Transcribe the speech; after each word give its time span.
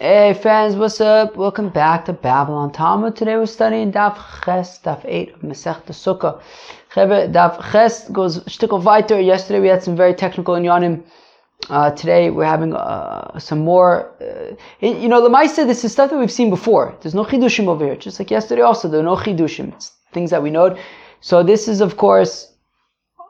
Hey 0.00 0.34
friends, 0.34 0.74
what's 0.74 1.00
up? 1.00 1.36
Welcome 1.36 1.68
back 1.68 2.06
to 2.06 2.12
Babylon 2.12 2.72
Talmud. 2.72 3.14
Today 3.14 3.36
we're 3.36 3.46
studying 3.46 3.92
Daf 3.92 4.16
Ches, 4.44 4.80
Daf 4.80 5.02
8 5.04 5.34
of 5.34 5.40
Masech 5.42 5.84
Sukkah. 5.86 6.42
Daf 6.92 7.70
Ches 7.70 8.08
goes 8.08 8.40
shtickle 8.40 8.82
weiter. 8.82 9.20
Yesterday 9.20 9.60
we 9.60 9.68
had 9.68 9.84
some 9.84 9.94
very 9.96 10.12
technical 10.12 10.56
inyanim. 10.56 11.04
Uh, 11.70 11.92
today 11.92 12.30
we're 12.30 12.44
having 12.44 12.74
uh, 12.74 13.38
some 13.38 13.60
more. 13.60 14.10
Uh, 14.20 14.56
you 14.84 15.06
know, 15.06 15.22
the 15.22 15.28
Lamaisa, 15.28 15.64
this 15.64 15.84
is 15.84 15.92
stuff 15.92 16.10
that 16.10 16.18
we've 16.18 16.32
seen 16.32 16.50
before. 16.50 16.98
There's 17.00 17.14
no 17.14 17.24
chidushim 17.24 17.68
over 17.68 17.84
here. 17.84 17.94
Just 17.94 18.18
like 18.18 18.32
yesterday 18.32 18.62
also, 18.62 18.88
there 18.88 18.98
are 18.98 19.04
no 19.04 19.14
chidushim. 19.14 19.72
It's 19.74 19.92
things 20.12 20.30
that 20.30 20.42
we 20.42 20.50
know. 20.50 20.76
So 21.20 21.44
this 21.44 21.68
is, 21.68 21.80
of 21.80 21.96
course, 21.98 22.52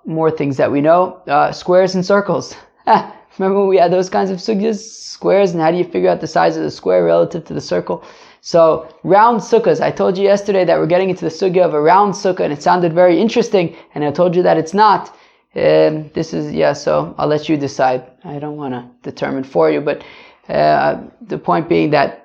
more 0.06 0.30
things 0.30 0.56
that 0.56 0.72
we 0.72 0.80
know. 0.80 1.20
Uh, 1.26 1.52
squares 1.52 1.94
and 1.94 2.06
circles. 2.06 2.56
Remember 3.38 3.60
when 3.60 3.68
we 3.68 3.78
had 3.78 3.92
those 3.92 4.08
kinds 4.08 4.30
of 4.30 4.38
sugyas, 4.38 4.78
squares, 4.78 5.52
and 5.52 5.60
how 5.60 5.70
do 5.70 5.76
you 5.76 5.84
figure 5.84 6.08
out 6.08 6.20
the 6.20 6.26
size 6.26 6.56
of 6.56 6.62
the 6.62 6.70
square 6.70 7.04
relative 7.04 7.44
to 7.46 7.54
the 7.54 7.60
circle? 7.60 8.04
So 8.40 8.88
round 9.02 9.40
sukkahs. 9.40 9.80
I 9.80 9.90
told 9.90 10.18
you 10.18 10.24
yesterday 10.24 10.64
that 10.64 10.78
we're 10.78 10.86
getting 10.86 11.10
into 11.10 11.24
the 11.24 11.30
sugya 11.30 11.64
of 11.64 11.74
a 11.74 11.80
round 11.80 12.14
sukkah, 12.14 12.40
and 12.40 12.52
it 12.52 12.62
sounded 12.62 12.92
very 12.92 13.20
interesting. 13.20 13.74
And 13.94 14.04
I 14.04 14.10
told 14.10 14.36
you 14.36 14.42
that 14.42 14.56
it's 14.56 14.74
not. 14.74 15.08
Um, 15.56 16.10
this 16.14 16.34
is 16.34 16.52
yeah. 16.52 16.72
So 16.74 17.14
I'll 17.16 17.28
let 17.28 17.48
you 17.48 17.56
decide. 17.56 18.04
I 18.24 18.38
don't 18.38 18.56
want 18.56 18.74
to 18.74 19.10
determine 19.10 19.44
for 19.44 19.70
you, 19.70 19.80
but 19.80 20.04
uh, 20.48 21.02
the 21.22 21.38
point 21.38 21.68
being 21.68 21.90
that 21.90 22.24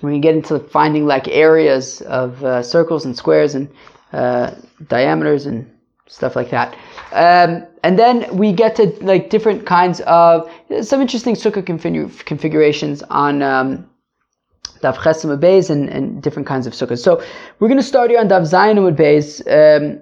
when 0.00 0.14
you 0.14 0.20
get 0.20 0.34
into 0.34 0.58
finding 0.58 1.06
like 1.06 1.28
areas 1.28 2.00
of 2.02 2.42
uh, 2.44 2.62
circles 2.62 3.04
and 3.04 3.16
squares 3.16 3.54
and 3.54 3.68
uh, 4.12 4.52
diameters 4.88 5.46
and 5.46 5.70
stuff 6.10 6.36
like 6.36 6.50
that. 6.50 6.74
Um, 7.12 7.66
and 7.82 7.98
then 7.98 8.36
we 8.36 8.52
get 8.52 8.76
to 8.76 8.86
like 9.00 9.30
different 9.30 9.64
kinds 9.64 10.00
of 10.02 10.50
some 10.82 11.00
interesting 11.00 11.34
sukkah 11.34 11.62
config- 11.62 12.24
configurations 12.26 13.02
on 13.04 13.42
um, 13.42 13.88
Dav 14.82 14.98
Chesim 14.98 15.70
and, 15.70 15.88
and 15.88 16.22
different 16.22 16.46
kinds 16.46 16.66
of 16.66 16.72
sukkahs. 16.72 16.98
So 16.98 17.22
we're 17.58 17.68
going 17.68 17.80
to 17.80 17.86
start 17.86 18.10
here 18.10 18.20
on 18.20 18.28
Dav 18.28 18.42
Beis. 18.42 19.40
Um, 19.46 20.00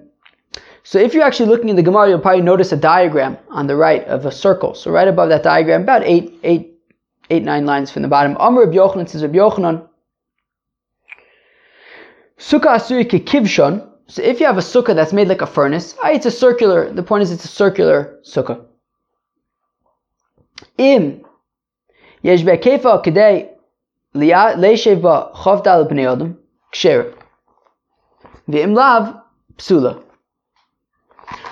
so 0.83 0.97
if 0.97 1.13
you're 1.13 1.23
actually 1.23 1.49
looking 1.49 1.69
in 1.69 1.75
the 1.75 1.83
Gemara, 1.83 2.09
you'll 2.09 2.19
probably 2.19 2.41
notice 2.41 2.71
a 2.71 2.77
diagram 2.77 3.37
on 3.49 3.67
the 3.67 3.75
right 3.75 4.03
of 4.05 4.25
a 4.25 4.31
circle. 4.31 4.73
So 4.73 4.89
right 4.91 5.07
above 5.07 5.29
that 5.29 5.43
diagram, 5.43 5.83
about 5.83 6.03
eight, 6.03 6.33
eight, 6.43 6.73
eight, 7.29 7.43
nine 7.43 7.65
lines 7.65 7.91
from 7.91 8.01
the 8.01 8.07
bottom. 8.07 8.35
Amr 8.37 8.65
Yochanan 8.65 9.07
says 9.07 9.21
Yochanan. 9.21 9.87
Sukkah 12.39 12.77
Asuri 12.77 13.05
Kivshon. 13.05 13.88
So 14.09 14.23
if 14.23 14.39
you 14.39 14.47
have 14.47 14.57
a 14.57 14.61
sukkah 14.61 14.95
that's 14.95 15.13
made 15.13 15.27
like 15.27 15.43
a 15.43 15.47
furnace, 15.47 15.95
ah, 16.03 16.09
it's 16.09 16.25
a 16.25 16.31
circular, 16.31 16.91
the 16.91 17.03
point 17.03 17.21
is 17.21 17.31
it's 17.31 17.45
a 17.45 17.47
circular 17.47 18.19
sukkah. 18.25 18.65
Im 20.79 21.23
yesh 22.23 22.41
be'kefa 22.41 23.03
kedei 23.03 23.49
leishev 24.15 25.03
ba 25.03 25.29
chavdal 25.35 25.87
b'nei 25.87 26.11
adam. 26.11 26.39
V'im 28.49 28.73
lav 28.73 29.21
psula. 29.57 30.01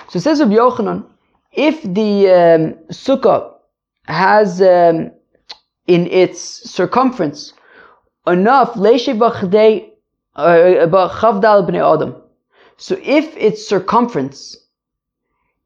So 0.08 0.16
it 0.16 0.22
says 0.22 0.40
of 0.40 0.48
Yochanan, 0.48 1.04
if 1.52 1.80
the 1.82 2.28
um, 2.28 2.74
sukkah 2.90 3.54
has 4.06 4.60
um, 4.60 5.12
in 5.86 6.08
its 6.08 6.40
circumference 6.68 7.52
enough 8.26 8.74
leishev 8.74 9.20
ba 9.20 9.30
chedei 9.30 9.90
uh, 10.34 11.08
chavdal 11.20 11.64
b'nei 11.64 11.94
adam 11.94 12.20
so 12.78 12.96
if 13.02 13.36
its 13.36 13.66
circumference 13.66 14.56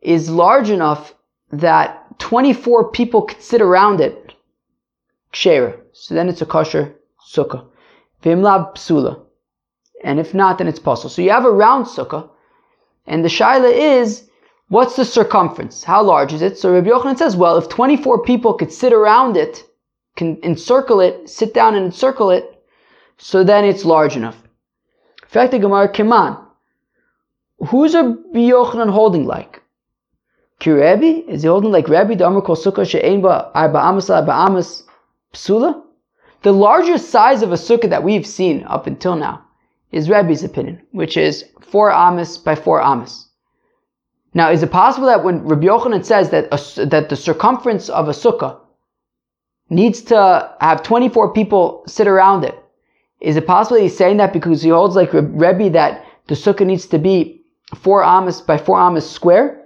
is 0.00 0.30
large 0.30 0.70
enough 0.70 1.14
that 1.52 2.18
24 2.18 2.90
people 2.90 3.22
could 3.22 3.42
sit 3.42 3.60
around 3.60 4.00
it, 4.00 4.34
ksher, 5.32 5.78
so 5.92 6.14
then 6.14 6.28
it's 6.30 6.40
a 6.40 6.46
kosher 6.46 6.94
sukkah. 7.32 7.66
Vimlab 8.22 8.74
psula. 8.76 9.20
And 10.02 10.18
if 10.18 10.32
not, 10.32 10.58
then 10.58 10.68
it's 10.68 10.80
pasul. 10.80 11.10
So 11.10 11.20
you 11.20 11.30
have 11.30 11.44
a 11.44 11.50
round 11.50 11.84
sukkah, 11.86 12.30
and 13.06 13.22
the 13.22 13.28
shaila 13.28 13.70
is, 13.70 14.28
what's 14.68 14.96
the 14.96 15.04
circumference? 15.04 15.84
How 15.84 16.02
large 16.02 16.32
is 16.32 16.40
it? 16.40 16.58
So 16.58 16.72
Rabbi 16.72 16.88
Yochanan 16.88 17.18
says, 17.18 17.36
well, 17.36 17.58
if 17.58 17.68
24 17.68 18.24
people 18.24 18.54
could 18.54 18.72
sit 18.72 18.94
around 18.94 19.36
it, 19.36 19.64
can 20.16 20.38
encircle 20.42 21.00
it, 21.00 21.28
sit 21.28 21.52
down 21.52 21.74
and 21.74 21.84
encircle 21.84 22.30
it, 22.30 22.64
so 23.18 23.44
then 23.44 23.64
it's 23.66 23.84
large 23.84 24.16
enough. 24.16 24.42
In 25.22 25.28
fact, 25.28 25.52
the 25.52 25.58
Gemara, 25.58 25.92
Keman, 25.92 26.41
Who's 27.68 27.94
a 27.94 28.16
Yochanan 28.34 28.90
holding 28.90 29.24
like? 29.24 29.62
Kirebi? 30.60 31.28
Is 31.28 31.42
he 31.42 31.48
holding 31.48 31.70
like 31.70 31.88
Rebbe, 31.88 32.16
the 32.16 32.24
Kol 32.40 32.56
Sukkah 32.56 33.22
Ba 33.22 33.50
Arba 33.54 33.78
Amas 33.78 34.10
Arba 34.10 34.32
Amas 34.32 34.84
Psula? 35.32 35.82
The 36.42 36.52
largest 36.52 37.10
size 37.10 37.42
of 37.42 37.52
a 37.52 37.56
sukkah 37.56 37.88
that 37.90 38.02
we've 38.02 38.26
seen 38.26 38.64
up 38.64 38.86
until 38.88 39.14
now 39.14 39.44
is 39.92 40.10
Rebbe's 40.10 40.42
opinion, 40.42 40.82
which 40.90 41.16
is 41.16 41.44
four 41.60 41.92
amas 41.92 42.36
by 42.36 42.56
four 42.56 42.80
amas. 42.80 43.28
Now, 44.34 44.50
is 44.50 44.62
it 44.62 44.72
possible 44.72 45.06
that 45.06 45.22
when 45.22 45.44
Rabbi 45.44 45.66
Yochanan 45.66 46.04
says 46.04 46.30
that 46.30 46.46
a, 46.50 46.86
that 46.86 47.10
the 47.10 47.16
circumference 47.16 47.88
of 47.88 48.08
a 48.08 48.12
sukkah 48.12 48.58
needs 49.70 50.02
to 50.02 50.50
have 50.60 50.82
24 50.82 51.32
people 51.32 51.84
sit 51.86 52.08
around 52.08 52.44
it, 52.44 52.58
is 53.20 53.36
it 53.36 53.46
possible 53.46 53.76
he's 53.76 53.96
saying 53.96 54.16
that 54.16 54.32
because 54.32 54.62
he 54.62 54.70
holds 54.70 54.96
like 54.96 55.12
Rebbe 55.12 55.70
that 55.70 56.04
the 56.26 56.34
sukkah 56.34 56.66
needs 56.66 56.86
to 56.86 56.98
be 56.98 57.41
four 57.74 58.02
amas 58.04 58.40
by 58.40 58.58
four 58.58 58.78
amas 58.78 59.08
square. 59.08 59.58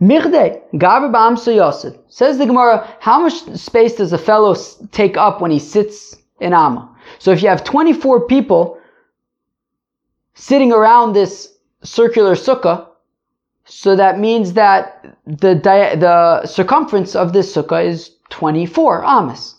Mirde, 0.00 0.62
Gaber 0.74 1.10
Ba'amsa 1.10 1.54
Yosef. 1.56 1.94
Says 2.08 2.38
the 2.38 2.46
Gemara, 2.46 2.88
how 3.00 3.20
much 3.20 3.42
space 3.56 3.96
does 3.96 4.12
a 4.12 4.18
fellow 4.18 4.54
take 4.92 5.16
up 5.16 5.40
when 5.40 5.50
he 5.50 5.58
sits 5.58 6.16
in 6.40 6.52
Amma? 6.52 6.88
So 7.18 7.32
if 7.32 7.42
you 7.42 7.48
have 7.48 7.64
24 7.64 8.26
people 8.26 8.78
sitting 10.34 10.72
around 10.72 11.14
this 11.14 11.56
circular 11.82 12.34
sukkah, 12.36 12.86
so 13.64 13.96
that 13.96 14.18
means 14.18 14.52
that 14.52 15.16
the, 15.26 15.54
the 15.54 16.46
circumference 16.46 17.16
of 17.16 17.32
this 17.32 17.54
sukkah 17.54 17.84
is 17.84 18.12
24 18.30 19.04
amas 19.04 19.57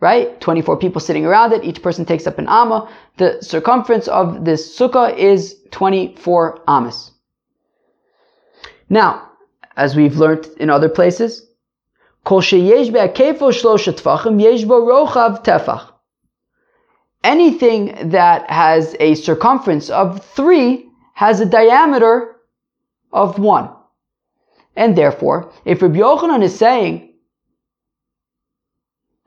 right? 0.00 0.40
24 0.40 0.76
people 0.78 1.00
sitting 1.00 1.26
around 1.26 1.52
it. 1.52 1.64
Each 1.64 1.82
person 1.82 2.04
takes 2.04 2.26
up 2.26 2.38
an 2.38 2.48
amma. 2.48 2.88
The 3.16 3.38
circumference 3.42 4.08
of 4.08 4.44
this 4.44 4.78
sukkah 4.78 5.16
is 5.16 5.56
24 5.70 6.62
amas. 6.68 7.12
Now, 8.88 9.30
as 9.76 9.96
we've 9.96 10.16
learned 10.16 10.46
in 10.58 10.70
other 10.70 10.88
places, 10.88 11.46
Anything 17.24 18.10
that 18.10 18.50
has 18.50 18.96
a 19.00 19.14
circumference 19.14 19.90
of 19.90 20.24
three 20.24 20.88
has 21.14 21.40
a 21.40 21.46
diameter 21.46 22.36
of 23.12 23.38
one. 23.38 23.70
And 24.76 24.96
therefore, 24.96 25.52
if 25.64 25.82
Rabbi 25.82 25.98
Yochanan 25.98 26.42
is 26.42 26.56
saying 26.56 27.07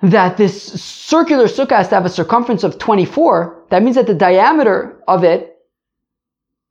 that 0.01 0.37
this 0.37 0.81
circular 0.81 1.45
sukkah 1.45 1.77
has 1.77 1.89
to 1.89 1.95
have 1.95 2.05
a 2.05 2.09
circumference 2.09 2.63
of 2.63 2.77
24, 2.79 3.65
that 3.69 3.83
means 3.83 3.95
that 3.95 4.07
the 4.07 4.15
diameter 4.15 5.01
of 5.07 5.23
it 5.23 5.57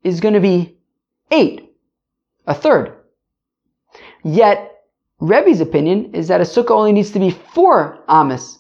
is 0.03 0.21
going 0.21 0.35
to 0.35 0.41
be 0.41 0.77
8, 1.31 1.73
a 2.47 2.55
third. 2.55 2.97
Yet, 4.25 4.67
Rebbe's 5.21 5.61
opinion 5.61 6.15
is 6.15 6.29
that 6.29 6.41
a 6.41 6.45
sukkah 6.45 6.71
only 6.71 6.93
needs 6.93 7.11
to 7.13 7.19
be 7.19 7.31
4 7.31 8.05
amas, 8.09 8.59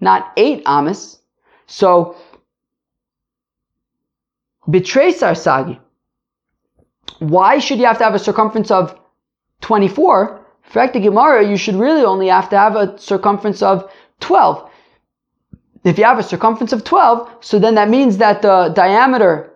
not 0.00 0.32
8 0.36 0.62
amas. 0.66 1.20
So, 1.66 2.16
betray 4.68 5.12
Sarsagi. 5.12 5.78
Why 7.18 7.58
should 7.58 7.78
you 7.78 7.86
have 7.86 7.98
to 7.98 8.04
have 8.04 8.14
a 8.14 8.18
circumference 8.18 8.70
of 8.70 8.98
24 9.60 10.41
fact, 10.70 10.94
the 10.94 11.00
Gemara, 11.00 11.46
you 11.48 11.56
should 11.56 11.74
really 11.74 12.04
only 12.04 12.28
have 12.28 12.48
to 12.50 12.58
have 12.58 12.76
a 12.76 12.98
circumference 12.98 13.62
of 13.62 13.90
12. 14.20 14.70
If 15.84 15.98
you 15.98 16.04
have 16.04 16.18
a 16.18 16.22
circumference 16.22 16.72
of 16.72 16.84
12, 16.84 17.28
so 17.40 17.58
then 17.58 17.74
that 17.74 17.88
means 17.88 18.18
that 18.18 18.42
the 18.42 18.72
diameter 18.74 19.52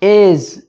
is 0.00 0.64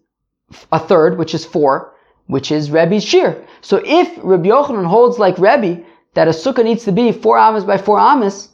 a 0.71 0.79
third, 0.79 1.17
which 1.17 1.33
is 1.33 1.45
4, 1.45 1.93
which 2.27 2.51
is 2.51 2.71
Rebbe's 2.71 3.03
shear. 3.03 3.45
So 3.61 3.81
if 3.85 4.09
Rabbi 4.21 4.49
Yochanan 4.49 4.85
holds 4.85 5.17
like 5.17 5.37
Rebbe, 5.37 5.83
that 6.15 6.27
a 6.27 6.31
sukkah 6.31 6.63
needs 6.63 6.83
to 6.85 6.91
be 6.91 7.11
4 7.11 7.37
amas 7.37 7.63
by 7.63 7.77
4 7.77 7.99
amas, 7.99 8.49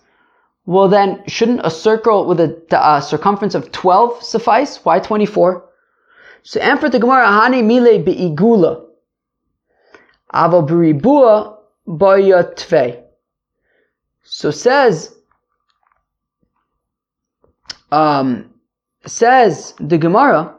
well 0.65 0.87
then, 0.87 1.23
shouldn't 1.27 1.61
a 1.63 1.69
circle 1.69 2.25
with 2.25 2.39
a, 2.39 2.59
a 2.71 2.75
uh, 2.75 3.01
circumference 3.01 3.53
of 3.53 3.71
12 3.71 4.23
suffice? 4.23 4.83
Why 4.83 4.99
24? 4.99 5.63
So, 6.41 6.59
and 6.59 6.79
the 6.79 6.99
Gemara, 6.99 7.25
Hani 7.25 7.63
Mile 7.63 7.99
Be'igula. 8.03 8.84
Aval 10.35 10.67
beribua 10.67 11.57
tve. 11.87 13.03
So 14.23 14.51
says, 14.51 15.15
um, 17.91 18.53
says 19.05 19.73
the 19.79 19.97
Gemara 19.97 20.55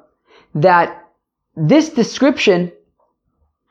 that 0.55 1.05
this 1.57 1.91
description 1.91 2.73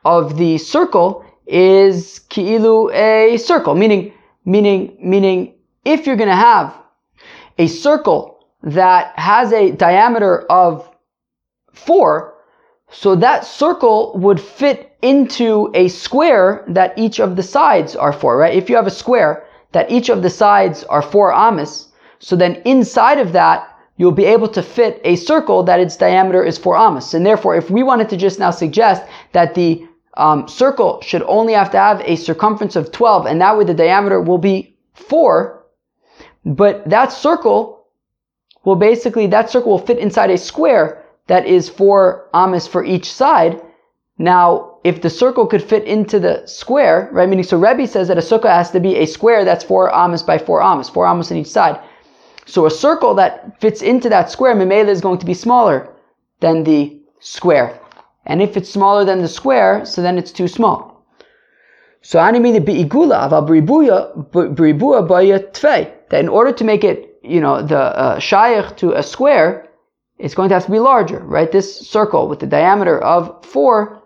of 0.03 0.37
the 0.37 0.59
circle 0.59 1.25
is 1.47 2.19
ki'ilu 2.29 2.93
a 2.93 3.37
circle, 3.37 3.73
meaning, 3.73 4.13
meaning, 4.45 4.97
meaning, 5.01 5.55
if 5.83 6.05
you're 6.05 6.15
going 6.15 6.29
to 6.29 6.35
have 6.35 6.75
a 7.57 7.67
circle 7.67 8.45
that 8.63 9.17
has 9.17 9.51
a 9.53 9.71
diameter 9.71 10.41
of 10.51 10.89
four, 11.71 12.34
so 12.97 13.13
that 13.13 13.45
circle 13.45 14.13
would 14.15 14.39
fit 14.39 14.95
into 15.01 15.69
a 15.73 15.89
square 15.89 16.63
that 16.69 16.97
each 16.97 17.19
of 17.19 17.35
the 17.35 17.43
sides 17.43 17.93
are 17.93 18.13
four, 18.13 18.37
right? 18.37 18.55
If 18.55 18.69
you 18.69 18.77
have 18.77 18.87
a 18.87 19.01
square 19.03 19.45
that 19.73 19.91
each 19.91 20.09
of 20.09 20.21
the 20.21 20.29
sides 20.29 20.85
are 20.85 21.01
four 21.01 21.33
amas, 21.33 21.89
so 22.19 22.37
then 22.37 22.61
inside 22.63 23.19
of 23.19 23.33
that, 23.33 23.67
you'll 23.97 24.13
be 24.13 24.23
able 24.23 24.47
to 24.47 24.63
fit 24.63 25.01
a 25.03 25.17
circle 25.17 25.61
that 25.63 25.81
its 25.81 25.97
diameter 25.97 26.41
is 26.41 26.57
four 26.57 26.77
amas. 26.77 27.13
And 27.13 27.25
therefore, 27.25 27.57
if 27.57 27.69
we 27.69 27.83
wanted 27.83 28.07
to 28.09 28.17
just 28.17 28.39
now 28.39 28.51
suggest 28.51 29.03
that 29.33 29.55
the 29.55 29.85
um, 30.15 30.47
circle 30.47 31.01
should 31.01 31.23
only 31.23 31.51
have 31.51 31.71
to 31.71 31.77
have 31.77 32.01
a 32.05 32.15
circumference 32.15 32.77
of 32.77 32.93
12, 32.93 33.25
and 33.25 33.41
that 33.41 33.57
way 33.57 33.65
the 33.65 33.73
diameter 33.73 34.21
will 34.21 34.37
be 34.37 34.73
4. 34.93 35.65
But 36.45 36.89
that 36.89 37.11
circle 37.11 37.87
will 38.63 38.77
basically, 38.77 39.27
that 39.27 39.49
circle 39.49 39.71
will 39.71 39.85
fit 39.85 39.99
inside 39.99 40.29
a 40.29 40.37
square 40.37 41.04
that 41.27 41.45
is 41.45 41.69
4 41.69 42.29
amas 42.33 42.67
for 42.67 42.83
each 42.83 43.11
side. 43.11 43.61
Now, 44.17 44.77
if 44.83 45.01
the 45.01 45.09
circle 45.09 45.45
could 45.47 45.63
fit 45.63 45.83
into 45.83 46.19
the 46.19 46.45
square, 46.45 47.09
right, 47.11 47.27
meaning, 47.27 47.43
so 47.43 47.57
Rebbe 47.57 47.87
says 47.87 48.07
that 48.07 48.17
a 48.17 48.21
sukkah 48.21 48.49
has 48.49 48.71
to 48.71 48.79
be 48.79 48.95
a 48.97 49.05
square 49.05 49.43
that's 49.43 49.63
4 49.63 49.93
amas 49.93 50.23
by 50.23 50.37
4 50.37 50.61
amas, 50.61 50.89
4 50.89 51.05
amas 51.05 51.31
on 51.31 51.37
each 51.37 51.47
side. 51.47 51.79
So 52.45 52.65
a 52.65 52.71
circle 52.71 53.15
that 53.15 53.59
fits 53.59 53.81
into 53.81 54.07
that 54.09 54.29
square, 54.29 54.55
Memela 54.55 54.89
is 54.89 55.01
going 55.01 55.17
to 55.19 55.25
be 55.25 55.33
smaller 55.33 55.89
than 56.39 56.63
the 56.63 56.97
square. 57.19 57.79
And 58.25 58.41
if 58.41 58.55
it's 58.55 58.69
smaller 58.69 59.03
than 59.03 59.21
the 59.21 59.27
square, 59.27 59.85
so 59.85 60.01
then 60.01 60.17
it's 60.17 60.31
too 60.31 60.47
small. 60.47 61.03
So 62.01 62.19
animini 62.19 62.63
bi'igula 62.63 63.27
aval 63.27 63.47
bribuya 64.55 65.07
baya 65.07 65.39
tvei. 65.39 65.91
That 66.09 66.19
in 66.19 66.29
order 66.29 66.51
to 66.51 66.63
make 66.63 66.83
it, 66.83 67.17
you 67.23 67.41
know, 67.41 67.63
the 67.63 67.79
uh, 67.79 68.19
to 68.77 68.91
a 68.93 69.01
square, 69.01 69.64
it's 70.17 70.33
going 70.33 70.49
to 70.49 70.55
have 70.55 70.65
to 70.65 70.71
be 70.71 70.79
larger, 70.79 71.19
right? 71.19 71.51
This 71.51 71.87
circle 71.87 72.27
with 72.27 72.39
the 72.39 72.47
diameter 72.47 72.99
of 73.03 73.45
four 73.45 74.01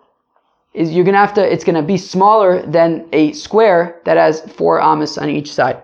is 0.74 0.92
you're 0.92 1.04
going 1.04 1.14
to 1.14 1.20
have 1.20 1.34
to, 1.36 1.54
it's 1.54 1.64
going 1.64 1.76
to 1.76 1.84
be 1.84 1.98
smaller 1.98 2.66
than 2.66 3.08
a 3.14 3.32
square 3.34 4.02
that 4.06 4.18
has 4.18 4.42
four 4.42 4.80
amas 4.82 5.18
on 5.18 5.30
each 5.30 5.52
side. 5.54 5.82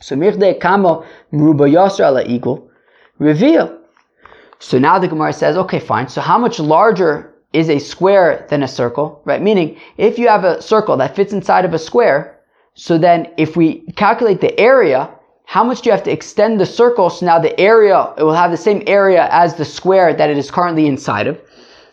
So 0.00 0.16
mirde 0.16 0.60
kamo 0.60 1.04
mruba 1.32 1.70
yasra 1.70 2.06
ala 2.06 2.24
eagle 2.24 2.70
reveal. 3.18 3.80
So 4.58 4.78
now 4.78 4.98
the 4.98 5.08
Gemara 5.08 5.32
says, 5.32 5.56
okay, 5.56 5.80
fine. 5.80 6.08
So 6.08 6.20
how 6.20 6.38
much 6.38 6.58
larger 6.58 7.34
is 7.52 7.68
a 7.70 7.78
square 7.78 8.46
than 8.50 8.62
a 8.62 8.68
circle, 8.68 9.20
right? 9.24 9.40
Meaning, 9.40 9.78
if 9.96 10.18
you 10.18 10.28
have 10.28 10.44
a 10.44 10.60
circle 10.60 10.96
that 10.96 11.14
fits 11.14 11.32
inside 11.32 11.64
of 11.64 11.72
a 11.72 11.78
square, 11.78 12.40
so 12.74 12.98
then 12.98 13.32
if 13.36 13.56
we 13.56 13.82
calculate 13.92 14.40
the 14.40 14.58
area, 14.58 15.08
how 15.44 15.62
much 15.62 15.82
do 15.82 15.88
you 15.88 15.92
have 15.92 16.02
to 16.04 16.10
extend 16.10 16.58
the 16.58 16.66
circle 16.66 17.10
so 17.10 17.26
now 17.26 17.38
the 17.38 17.58
area, 17.60 18.12
it 18.16 18.22
will 18.22 18.34
have 18.34 18.50
the 18.50 18.56
same 18.56 18.82
area 18.86 19.28
as 19.30 19.54
the 19.54 19.64
square 19.64 20.14
that 20.14 20.30
it 20.30 20.38
is 20.38 20.50
currently 20.50 20.86
inside 20.86 21.26
of. 21.26 21.40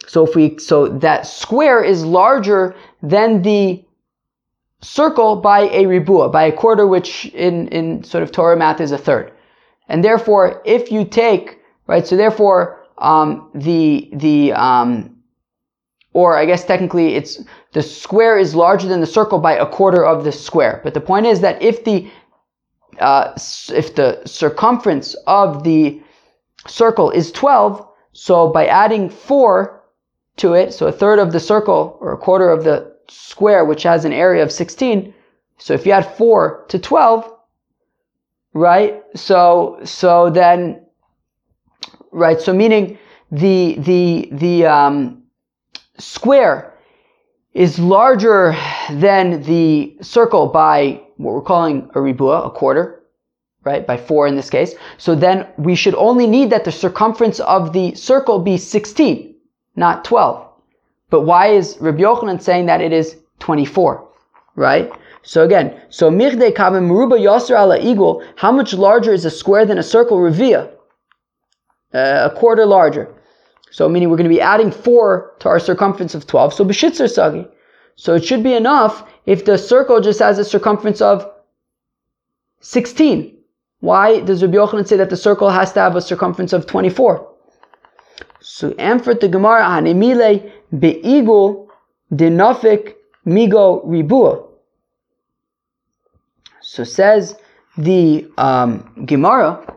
So 0.07 0.25
if 0.25 0.35
we, 0.35 0.57
so 0.57 0.87
that 0.87 1.27
square 1.27 1.83
is 1.83 2.03
larger 2.03 2.75
than 3.01 3.41
the 3.41 3.83
circle 4.81 5.35
by 5.35 5.69
a 5.69 5.85
ribua, 5.85 6.29
by 6.29 6.43
a 6.43 6.51
quarter, 6.51 6.87
which 6.87 7.25
in, 7.27 7.67
in 7.67 8.03
sort 8.03 8.23
of 8.23 8.31
Torah 8.31 8.57
math 8.57 8.81
is 8.81 8.91
a 8.91 8.97
third. 8.97 9.31
And 9.87 10.03
therefore, 10.03 10.61
if 10.65 10.91
you 10.91 11.05
take, 11.05 11.59
right, 11.87 12.05
so 12.07 12.15
therefore, 12.15 12.79
um, 12.97 13.49
the, 13.53 14.09
the, 14.13 14.53
um, 14.53 15.15
or 16.13 16.37
I 16.37 16.45
guess 16.45 16.65
technically 16.65 17.15
it's 17.15 17.41
the 17.73 17.81
square 17.81 18.37
is 18.37 18.53
larger 18.53 18.87
than 18.87 18.99
the 19.01 19.07
circle 19.07 19.39
by 19.39 19.53
a 19.53 19.65
quarter 19.65 20.05
of 20.05 20.23
the 20.23 20.31
square. 20.31 20.81
But 20.83 20.93
the 20.93 21.01
point 21.01 21.25
is 21.25 21.39
that 21.41 21.61
if 21.61 21.85
the 21.85 22.09
uh, 22.99 23.33
if 23.69 23.95
the 23.95 24.21
circumference 24.25 25.15
of 25.27 25.63
the 25.63 26.01
circle 26.67 27.09
is 27.11 27.31
12, 27.31 27.87
so 28.13 28.49
by 28.49 28.67
adding 28.67 29.09
4 29.09 29.81
to 30.37 30.53
it, 30.53 30.73
so 30.73 30.87
a 30.87 30.91
third 30.91 31.19
of 31.19 31.31
the 31.31 31.39
circle 31.39 31.97
or 32.01 32.13
a 32.13 32.17
quarter 32.17 32.49
of 32.49 32.63
the 32.63 32.95
square, 33.07 33.65
which 33.65 33.83
has 33.83 34.05
an 34.05 34.13
area 34.13 34.43
of 34.43 34.51
16, 34.51 35.13
so 35.57 35.73
if 35.73 35.85
you 35.85 35.91
add 35.91 36.17
4 36.17 36.65
to 36.69 36.79
12, 36.79 37.31
right? 38.53 39.03
So, 39.15 39.79
so 39.83 40.29
then, 40.29 40.85
right? 42.11 42.41
So 42.41 42.53
meaning 42.53 42.97
the, 43.31 43.75
the, 43.79 44.29
the, 44.31 44.65
um, 44.65 45.21
square 46.01 46.73
is 47.53 47.79
larger 47.79 48.55
than 48.89 49.43
the 49.43 49.97
circle 50.01 50.47
by 50.47 51.01
what 51.23 51.33
we're 51.33 51.41
calling 51.41 51.89
a 51.95 52.01
ribua, 52.01 52.43
a 52.43 52.51
quarter, 52.51 53.01
right? 53.63 53.85
By 53.85 53.97
four 53.97 54.27
in 54.27 54.35
this 54.35 54.49
case. 54.49 54.75
So 54.97 55.15
then 55.15 55.47
we 55.57 55.75
should 55.75 55.95
only 55.95 56.27
need 56.27 56.49
that 56.49 56.65
the 56.65 56.71
circumference 56.71 57.39
of 57.39 57.73
the 57.73 57.93
circle 57.95 58.39
be 58.39 58.57
16, 58.57 59.35
not 59.75 60.03
12. 60.05 60.47
But 61.09 61.21
why 61.21 61.47
is 61.47 61.77
Rabbi 61.79 62.01
Yochanan 62.01 62.41
saying 62.41 62.65
that 62.67 62.81
it 62.81 62.93
is 62.93 63.17
24, 63.39 64.07
right? 64.55 64.91
So 65.23 65.43
again, 65.43 65.79
so 65.89 66.09
mirde 66.09 66.53
kabem 66.53 66.87
meruba 66.89 67.19
yasser 67.19 67.57
ala 67.59 67.79
eagle, 67.79 68.23
how 68.37 68.51
much 68.51 68.73
larger 68.73 69.13
is 69.13 69.25
a 69.25 69.29
square 69.29 69.65
than 69.65 69.77
a 69.77 69.83
circle? 69.83 70.17
Revia, 70.17 70.71
uh, 71.93 72.29
a 72.31 72.35
quarter 72.35 72.65
larger. 72.65 73.13
So 73.71 73.87
meaning 73.87 74.09
we're 74.09 74.17
going 74.17 74.29
to 74.29 74.35
be 74.35 74.41
adding 74.41 74.71
4 74.71 75.33
to 75.39 75.49
our 75.49 75.59
circumference 75.59 76.15
of 76.15 76.27
12. 76.27 76.53
So 76.53 76.65
b'shitzer 76.65 77.09
sagi. 77.09 77.47
So 77.95 78.15
it 78.15 78.25
should 78.25 78.43
be 78.43 78.53
enough 78.53 79.07
if 79.25 79.45
the 79.45 79.57
circle 79.57 80.01
just 80.01 80.19
has 80.19 80.39
a 80.39 80.45
circumference 80.45 81.01
of 81.01 81.29
16. 82.61 83.37
Why 83.79 84.21
does 84.21 84.41
Rabbi 84.41 84.55
Yochanan 84.55 84.87
say 84.87 84.97
that 84.97 85.09
the 85.09 85.17
circle 85.17 85.49
has 85.49 85.73
to 85.73 85.79
have 85.79 85.95
a 85.95 86.01
circumference 86.01 86.53
of 86.53 86.67
24? 86.67 87.27
So 88.39 88.69
the 88.69 89.29
Gemara, 89.31 89.81
be'igul 90.79 91.67
migo 93.25 93.85
ribua. 93.85 94.47
So 96.61 96.83
says 96.83 97.35
the 97.77 98.27
um, 98.37 99.05
Gemara. 99.05 99.75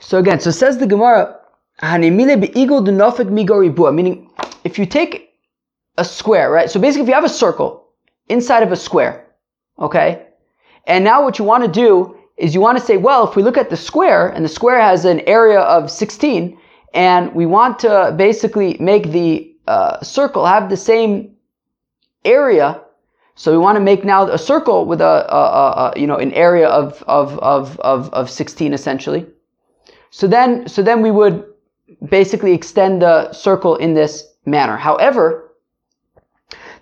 So 0.00 0.18
again, 0.18 0.40
so 0.40 0.50
says 0.50 0.78
the 0.78 0.86
Gemara, 0.86 1.38
Meaning, 1.82 2.20
if 4.64 4.78
you 4.78 4.86
take 4.86 5.25
a 5.98 6.04
square, 6.04 6.50
right? 6.50 6.70
So 6.70 6.80
basically, 6.80 7.02
if 7.02 7.08
you 7.08 7.14
have 7.14 7.24
a 7.24 7.28
circle 7.28 7.88
inside 8.28 8.62
of 8.62 8.72
a 8.72 8.76
square, 8.76 9.26
okay? 9.78 10.26
And 10.86 11.04
now 11.04 11.22
what 11.22 11.38
you 11.38 11.44
want 11.44 11.64
to 11.64 11.70
do 11.70 12.16
is 12.36 12.54
you 12.54 12.60
want 12.60 12.78
to 12.78 12.84
say, 12.84 12.96
well, 12.96 13.28
if 13.28 13.36
we 13.36 13.42
look 13.42 13.56
at 13.56 13.70
the 13.70 13.76
square, 13.76 14.28
and 14.28 14.44
the 14.44 14.48
square 14.48 14.80
has 14.80 15.04
an 15.04 15.20
area 15.20 15.60
of 15.60 15.90
16, 15.90 16.58
and 16.94 17.34
we 17.34 17.46
want 17.46 17.78
to 17.80 18.14
basically 18.16 18.76
make 18.78 19.10
the 19.10 19.54
uh, 19.66 20.00
circle 20.02 20.46
have 20.46 20.68
the 20.70 20.76
same 20.76 21.34
area, 22.24 22.80
so 23.34 23.52
we 23.52 23.58
want 23.58 23.76
to 23.76 23.80
make 23.80 24.04
now 24.04 24.26
a 24.28 24.38
circle 24.38 24.86
with 24.86 25.00
a, 25.00 25.04
a, 25.04 25.92
a, 25.94 26.00
you 26.00 26.06
know 26.06 26.16
an 26.16 26.32
area 26.32 26.68
of, 26.68 27.02
of, 27.06 27.38
of, 27.40 27.78
of, 27.80 28.08
of 28.14 28.30
16 28.30 28.72
essentially. 28.72 29.26
So 30.10 30.26
then, 30.26 30.66
so 30.68 30.82
then 30.82 31.02
we 31.02 31.10
would 31.10 31.44
basically 32.08 32.52
extend 32.52 33.02
the 33.02 33.32
circle 33.32 33.76
in 33.76 33.94
this 33.94 34.24
manner. 34.46 34.76
However, 34.76 35.45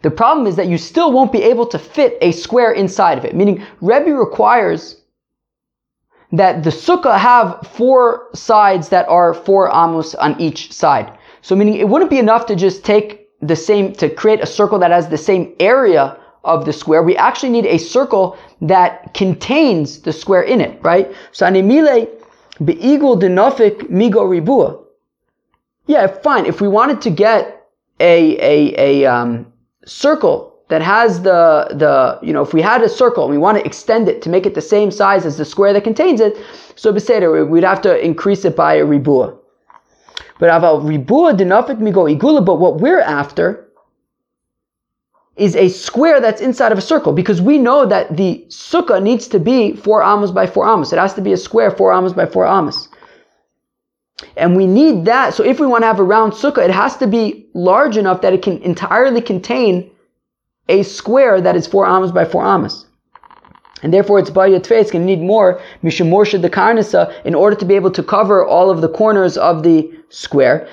the 0.05 0.11
problem 0.11 0.47
is 0.47 0.57
that 0.57 0.67
you 0.67 0.77
still 0.77 1.11
won't 1.11 1.33
be 1.33 1.43
able 1.43 1.67
to 1.67 1.79
fit 1.79 2.19
a 2.21 2.31
square 2.31 2.73
inside 2.73 3.17
of 3.17 3.25
it, 3.25 3.35
meaning 3.35 3.65
Rebbe 3.81 4.13
requires 4.15 5.01
that 6.31 6.63
the 6.63 6.69
sukkah 6.69 7.19
have 7.19 7.67
four 7.73 8.29
sides 8.35 8.91
that 8.91 9.09
are 9.09 9.33
four 9.33 9.75
amos 9.75 10.15
on 10.15 10.39
each 10.39 10.71
side. 10.71 11.11
So 11.41 11.57
meaning 11.57 11.77
it 11.77 11.89
wouldn't 11.89 12.11
be 12.11 12.19
enough 12.19 12.45
to 12.47 12.55
just 12.55 12.85
take 12.85 13.31
the 13.41 13.57
same, 13.57 13.95
to 13.95 14.11
create 14.11 14.43
a 14.43 14.47
circle 14.47 14.79
that 14.81 14.91
has 14.91 15.09
the 15.09 15.17
same 15.17 15.55
area 15.59 16.19
of 16.45 16.67
the 16.67 16.73
square. 16.75 17.03
We 17.03 17.17
actually 17.17 17.51
need 17.51 17.65
a 17.65 17.79
circle 17.79 18.37
that 18.61 19.15
contains 19.15 20.01
the 20.01 20.13
square 20.13 20.43
in 20.43 20.61
it, 20.61 20.79
right? 20.83 21.17
So 21.33 21.47
animile 21.47 22.11
be'igul 22.63 23.19
denofik 23.19 23.89
migo 23.89 24.29
ribua. 24.29 24.85
Yeah, 25.87 26.07
fine. 26.09 26.45
If 26.45 26.61
we 26.61 26.69
wanted 26.69 27.01
to 27.01 27.11
get 27.11 27.71
a 28.01 28.37
a 28.39 28.57
a 28.77 29.07
um, 29.07 29.47
circle 29.87 30.55
that 30.69 30.83
has 30.83 31.23
the 31.23 31.69
the 31.73 32.19
you 32.27 32.33
know 32.33 32.43
if 32.43 32.55
we 32.55 32.63
had 32.63 32.83
a 32.83 32.89
circle 32.89 33.25
and 33.25 33.31
we 33.31 33.39
want 33.39 33.59
to 33.59 33.65
extend 33.65 34.09
it 34.09 34.23
to 34.23 34.31
make 34.31 34.47
it 34.47 34.55
the 34.55 34.63
same 34.63 34.91
size 34.91 35.27
as 35.27 35.37
the 35.37 35.45
square 35.45 35.73
that 35.73 35.85
contains 35.85 36.21
it, 36.21 36.37
so 36.75 36.93
beseder 36.93 37.49
we'd 37.49 37.65
have 37.65 37.83
to 37.83 38.05
increase 38.05 38.45
it 38.45 38.57
by 38.57 38.75
a 38.75 38.85
ribua. 38.85 39.37
But 40.39 40.51
aval 40.51 40.83
ribua 40.83 41.37
dinafik 41.37 41.79
migo 41.79 42.09
igula. 42.11 42.45
But 42.45 42.57
what 42.57 42.81
we're 42.81 43.01
after 43.01 43.69
is 45.37 45.57
a 45.57 45.69
square 45.69 46.21
that's 46.21 46.41
inside 46.41 46.73
of 46.73 46.79
a 46.79 46.83
circle 46.83 47.13
because 47.13 47.43
we 47.43 47.59
know 47.59 47.85
that 47.87 48.17
the 48.17 48.45
sukkah 48.49 49.03
needs 49.03 49.27
to 49.29 49.39
be 49.39 49.75
four 49.75 50.03
amos 50.03 50.31
by 50.31 50.47
four 50.47 50.67
amos. 50.67 50.93
It 50.93 50.99
has 50.99 51.15
to 51.15 51.21
be 51.21 51.33
a 51.33 51.37
square 51.37 51.71
four 51.71 51.93
amos 51.93 52.13
by 52.13 52.27
four 52.27 52.47
amos. 52.47 52.89
And 54.37 54.57
we 54.57 54.67
need 54.67 55.05
that. 55.07 55.35
So 55.35 55.45
if 55.45 55.59
we 55.59 55.67
want 55.67 55.83
to 55.83 55.87
have 55.87 55.99
a 55.99 56.05
round 56.05 56.33
sukkah, 56.33 56.65
it 56.65 56.71
has 56.71 56.97
to 56.99 57.07
be 57.07 57.47
large 57.55 57.97
enough 57.97 58.21
that 58.23 58.33
it 58.33 58.43
can 58.43 58.59
entirely 58.63 59.21
contain 59.21 59.91
a 60.69 60.83
square 60.83 61.41
that 61.41 61.57
is 61.57 61.67
4 61.67 61.87
amos 61.87 62.13
by 62.13 62.25
4 62.25 62.45
amos. 62.45 62.87
And 63.83 63.93
therefore, 63.93 64.19
it's 64.19 64.31
bayat 64.31 64.71
It's 64.71 64.91
going 64.91 65.07
to 65.07 65.07
need 65.07 65.21
more 65.21 65.61
mishamorsha 65.83 66.41
the 66.41 66.49
karnasa 66.49 67.13
in 67.25 67.35
order 67.35 67.55
to 67.57 67.67
be 67.67 67.75
able 67.75 67.91
to 67.91 68.03
cover 68.03 68.47
all 68.47 68.71
of 68.71 68.81
the 68.81 68.89
corners 68.89 69.37
of 69.37 69.63
the 69.63 69.93
square. 70.09 70.67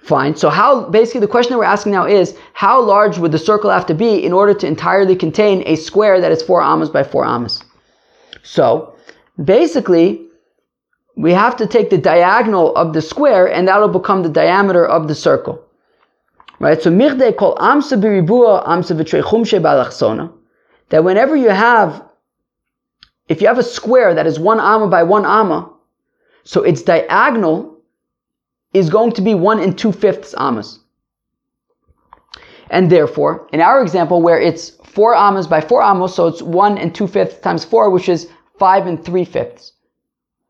Fine. 0.00 0.36
So 0.36 0.48
how, 0.48 0.88
basically 0.88 1.20
the 1.20 1.28
question 1.28 1.52
that 1.52 1.58
we're 1.58 1.64
asking 1.64 1.92
now 1.92 2.06
is, 2.06 2.36
how 2.54 2.80
large 2.80 3.18
would 3.18 3.32
the 3.32 3.38
circle 3.38 3.70
have 3.70 3.86
to 3.86 3.94
be 3.94 4.24
in 4.24 4.32
order 4.32 4.54
to 4.54 4.66
entirely 4.66 5.14
contain 5.14 5.62
a 5.66 5.76
square 5.76 6.20
that 6.20 6.32
is 6.32 6.42
4 6.42 6.62
amos 6.62 6.88
by 6.88 7.04
4 7.04 7.24
amos? 7.24 7.62
So, 8.42 8.94
basically, 9.44 10.26
we 11.16 11.32
have 11.32 11.56
to 11.56 11.66
take 11.66 11.90
the 11.90 11.98
diagonal 11.98 12.74
of 12.76 12.92
the 12.92 13.02
square 13.02 13.50
and 13.50 13.66
that'll 13.66 13.88
become 13.88 14.22
the 14.22 14.28
diameter 14.28 14.86
of 14.86 15.08
the 15.08 15.14
circle. 15.14 15.64
Right? 16.58 16.80
So, 16.80 16.90
mirde 16.90 17.36
kol 17.36 17.56
amsa 17.56 18.00
biribua 18.00 18.66
amsa 18.66 18.94
v'trechumshe 18.96 19.60
balachsona. 19.60 20.32
That 20.90 21.04
whenever 21.04 21.34
you 21.34 21.50
have 21.50 22.06
if 23.28 23.40
you 23.40 23.48
have 23.48 23.58
a 23.58 23.62
square 23.62 24.14
that 24.14 24.26
is 24.26 24.38
one 24.38 24.60
amma 24.60 24.86
by 24.88 25.02
one 25.02 25.24
amma, 25.24 25.72
so 26.44 26.62
its 26.62 26.82
diagonal 26.82 27.78
is 28.72 28.88
going 28.88 29.12
to 29.12 29.22
be 29.22 29.34
one 29.34 29.58
and 29.58 29.76
two 29.76 29.90
fifths 29.90 30.34
ammas. 30.38 30.78
And 32.70 32.90
therefore, 32.90 33.48
in 33.52 33.60
our 33.60 33.82
example 33.82 34.22
where 34.22 34.40
it's 34.40 34.70
four 34.84 35.14
ammas 35.14 35.46
by 35.46 35.60
four 35.60 35.82
ammas, 35.82 36.14
so 36.14 36.26
it's 36.28 36.42
one 36.42 36.78
and 36.78 36.94
two 36.94 37.06
fifths 37.06 37.40
times 37.40 37.64
four, 37.64 37.90
which 37.90 38.08
is 38.08 38.28
five 38.58 38.86
and 38.86 39.02
three 39.04 39.24
fifths. 39.24 39.72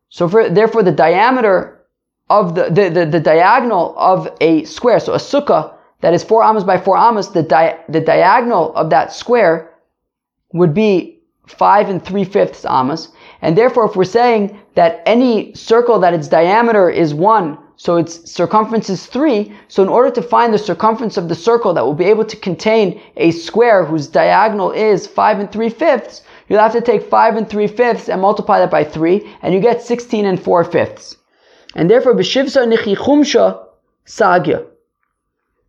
So 0.09 0.27
for, 0.27 0.49
therefore 0.49 0.83
the 0.83 0.91
diameter 0.91 1.85
of 2.29 2.55
the, 2.55 2.65
the, 2.69 2.89
the, 2.89 3.05
the, 3.05 3.19
diagonal 3.19 3.93
of 3.97 4.29
a 4.41 4.63
square, 4.65 4.99
so 4.99 5.13
a 5.13 5.17
sukkah 5.17 5.73
that 6.01 6.13
is 6.13 6.23
four 6.23 6.43
amas 6.43 6.63
by 6.63 6.77
four 6.77 6.97
amas, 6.97 7.29
the, 7.29 7.43
di- 7.43 7.77
the 7.89 8.01
diagonal 8.01 8.75
of 8.75 8.89
that 8.89 9.13
square 9.13 9.73
would 10.53 10.73
be 10.73 11.19
five 11.47 11.89
and 11.89 12.03
three 12.03 12.23
fifths 12.23 12.65
amas. 12.65 13.09
And 13.41 13.57
therefore, 13.57 13.85
if 13.89 13.95
we're 13.95 14.03
saying 14.03 14.59
that 14.75 15.01
any 15.05 15.53
circle 15.53 15.99
that 15.99 16.13
its 16.13 16.27
diameter 16.27 16.89
is 16.89 17.13
one, 17.13 17.57
so 17.77 17.97
its 17.97 18.29
circumference 18.29 18.89
is 18.89 19.05
three, 19.05 19.53
so 19.67 19.83
in 19.83 19.89
order 19.89 20.09
to 20.09 20.21
find 20.21 20.53
the 20.53 20.57
circumference 20.57 21.15
of 21.15 21.29
the 21.29 21.35
circle 21.35 21.73
that 21.73 21.85
will 21.85 21.93
be 21.93 22.05
able 22.05 22.25
to 22.25 22.35
contain 22.35 22.99
a 23.17 23.31
square 23.31 23.85
whose 23.85 24.07
diagonal 24.07 24.71
is 24.71 25.05
five 25.05 25.39
and 25.39 25.51
three 25.51 25.69
fifths, 25.69 26.23
you'll 26.47 26.59
have 26.59 26.73
to 26.73 26.81
take 26.81 27.03
five 27.03 27.35
and 27.35 27.49
three 27.49 27.67
fifths 27.67 28.09
and 28.09 28.21
multiply 28.21 28.59
that 28.59 28.71
by 28.71 28.83
three, 28.83 29.33
and 29.41 29.53
you 29.53 29.59
get 29.59 29.81
16 29.81 30.25
and 30.25 30.41
four 30.41 30.63
fifths. 30.63 31.17
And 31.75 31.89
therefore, 31.89 32.13
b'shivsa 32.13 32.67
nichi 32.67 32.95
sagya. 34.05 34.65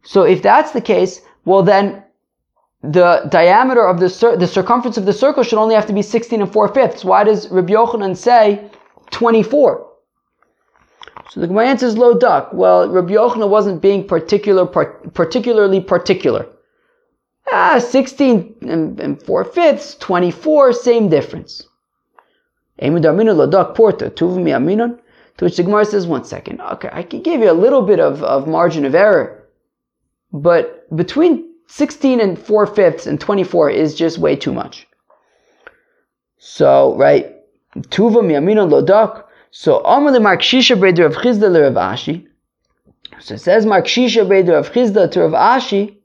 So 0.02 0.23
if 0.23 0.42
that's 0.42 0.73
the 0.73 0.80
case, 0.80 1.20
well 1.44 1.62
then 1.62 2.02
the 2.82 3.26
diameter 3.28 3.87
of 3.87 3.99
the 3.99 4.08
cir- 4.08 4.37
the 4.37 4.47
circumference 4.47 4.97
of 4.97 5.04
the 5.04 5.12
circle 5.12 5.42
should 5.42 5.58
only 5.58 5.75
have 5.75 5.87
to 5.87 5.92
be 5.92 6.02
16 6.02 6.40
and 6.40 6.52
4 6.52 6.68
fifths. 6.68 7.04
Why 7.04 7.25
does 7.25 7.49
Rabbi 7.50 7.73
Yochanan 7.73 8.16
say 8.16 8.70
24? 9.11 9.87
So 11.30 11.40
the 11.40 11.49
Gemara 11.49 11.66
answers 11.66 11.99
low 11.99 12.16
duck. 12.16 12.50
Well, 12.52 12.88
Rabbi 12.88 13.14
Yochanan 13.14 13.49
wasn't 13.49 13.82
being 13.82 14.06
particular, 14.06 14.64
par- 14.64 15.00
particularly 15.12 15.80
particular. 15.80 16.47
Ah, 17.50 17.78
16 17.78 18.54
and, 18.62 19.00
and 19.00 19.22
4 19.22 19.44
fifths, 19.44 19.94
24, 19.96 20.72
same 20.72 21.08
difference. 21.08 21.66
To 22.80 22.90
which 25.44 25.56
the 25.56 25.62
Gemara 25.62 25.84
says, 25.84 26.06
one 26.06 26.24
second. 26.24 26.60
Okay, 26.60 26.90
I 26.92 27.02
can 27.02 27.22
give 27.22 27.40
you 27.40 27.50
a 27.50 27.52
little 27.52 27.82
bit 27.82 28.00
of, 28.00 28.22
of 28.22 28.46
margin 28.46 28.84
of 28.84 28.94
error. 28.94 29.44
But 30.32 30.94
between 30.94 31.54
16 31.68 32.20
and 32.20 32.38
4 32.38 32.66
fifths 32.66 33.06
and 33.06 33.20
24 33.20 33.70
is 33.70 33.94
just 33.94 34.18
way 34.18 34.36
too 34.36 34.52
much. 34.52 34.86
So, 36.38 36.94
right, 36.96 37.34
Tuva 37.76 38.22
miyamina 38.22 38.68
lodak. 38.68 39.24
So, 39.50 39.82
Amr 39.84 40.18
Mar 40.20 40.36
Kashisha 40.36 40.76
Breder 40.78 41.06
of 41.06 41.16
Chizda 41.16 41.50
Rav 41.50 41.74
Ashi. 41.74 42.26
So 43.20 43.34
it 43.34 43.40
says 43.40 43.66
Mar 43.66 43.82
Kashisha 43.82 44.26
Breder 44.26 44.58
of 44.58 44.70
Chizda 44.72 45.10
to 45.12 45.20
Rav 45.22 45.32
Ashi. 45.32 45.97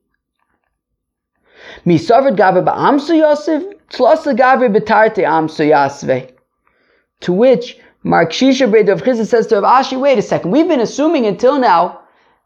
To 7.21 7.33
which 7.33 7.79
Mar 8.03 8.25
Kashisha 8.25 8.69
Breder 8.69 8.93
of 8.93 9.03
Chizda 9.03 9.25
says 9.25 9.47
to 9.47 9.55
Ashi, 9.55 9.99
wait 9.99 10.17
a 10.17 10.21
second, 10.21 10.51
we've 10.51 10.67
been 10.67 10.81
assuming 10.81 11.25
until 11.25 11.57
now 11.59 12.01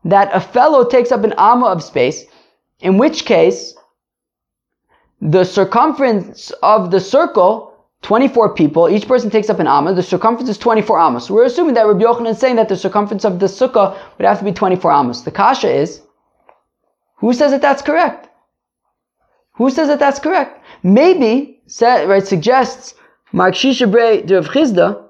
that 0.05 0.29
a 0.33 0.39
fellow 0.39 0.87
takes 0.87 1.11
up 1.11 1.23
an 1.23 1.33
amma 1.37 1.67
of 1.67 1.83
space 1.83 2.25
in 2.79 2.97
which 2.97 3.25
case, 3.25 3.75
the 5.19 5.43
circumference 5.43 6.51
of 6.61 6.91
the 6.91 6.99
circle, 6.99 7.73
24 8.03 8.53
people, 8.53 8.87
each 8.87 9.07
person 9.07 9.31
takes 9.31 9.49
up 9.49 9.59
an 9.59 9.67
amma, 9.67 9.93
the 9.93 10.03
circumference 10.03 10.49
is 10.49 10.57
24 10.59 10.99
ammas. 10.99 11.25
So 11.25 11.33
we're 11.33 11.45
assuming 11.45 11.73
that 11.73 11.87
Rabbi 11.87 12.03
Yochanan 12.03 12.29
is 12.29 12.37
saying 12.37 12.57
that 12.57 12.69
the 12.69 12.77
circumference 12.77 13.25
of 13.25 13.39
the 13.39 13.47
sukkah 13.47 13.97
would 14.17 14.25
have 14.25 14.37
to 14.39 14.45
be 14.45 14.51
24 14.51 14.91
ammas. 14.91 15.23
The 15.23 15.31
kasha 15.31 15.71
is, 15.71 16.01
who 17.17 17.33
says 17.33 17.51
that 17.51 17.63
that's 17.63 17.81
correct? 17.81 18.26
Who 19.57 19.69
says 19.69 19.87
that 19.87 19.99
that's 19.99 20.19
correct? 20.19 20.63
Maybe, 20.83 21.61
right, 21.81 22.25
suggests 22.25 22.93
Mark 23.31 23.55
Shishabre 23.55 24.25
de 24.25 24.41
Chizda, 24.41 25.03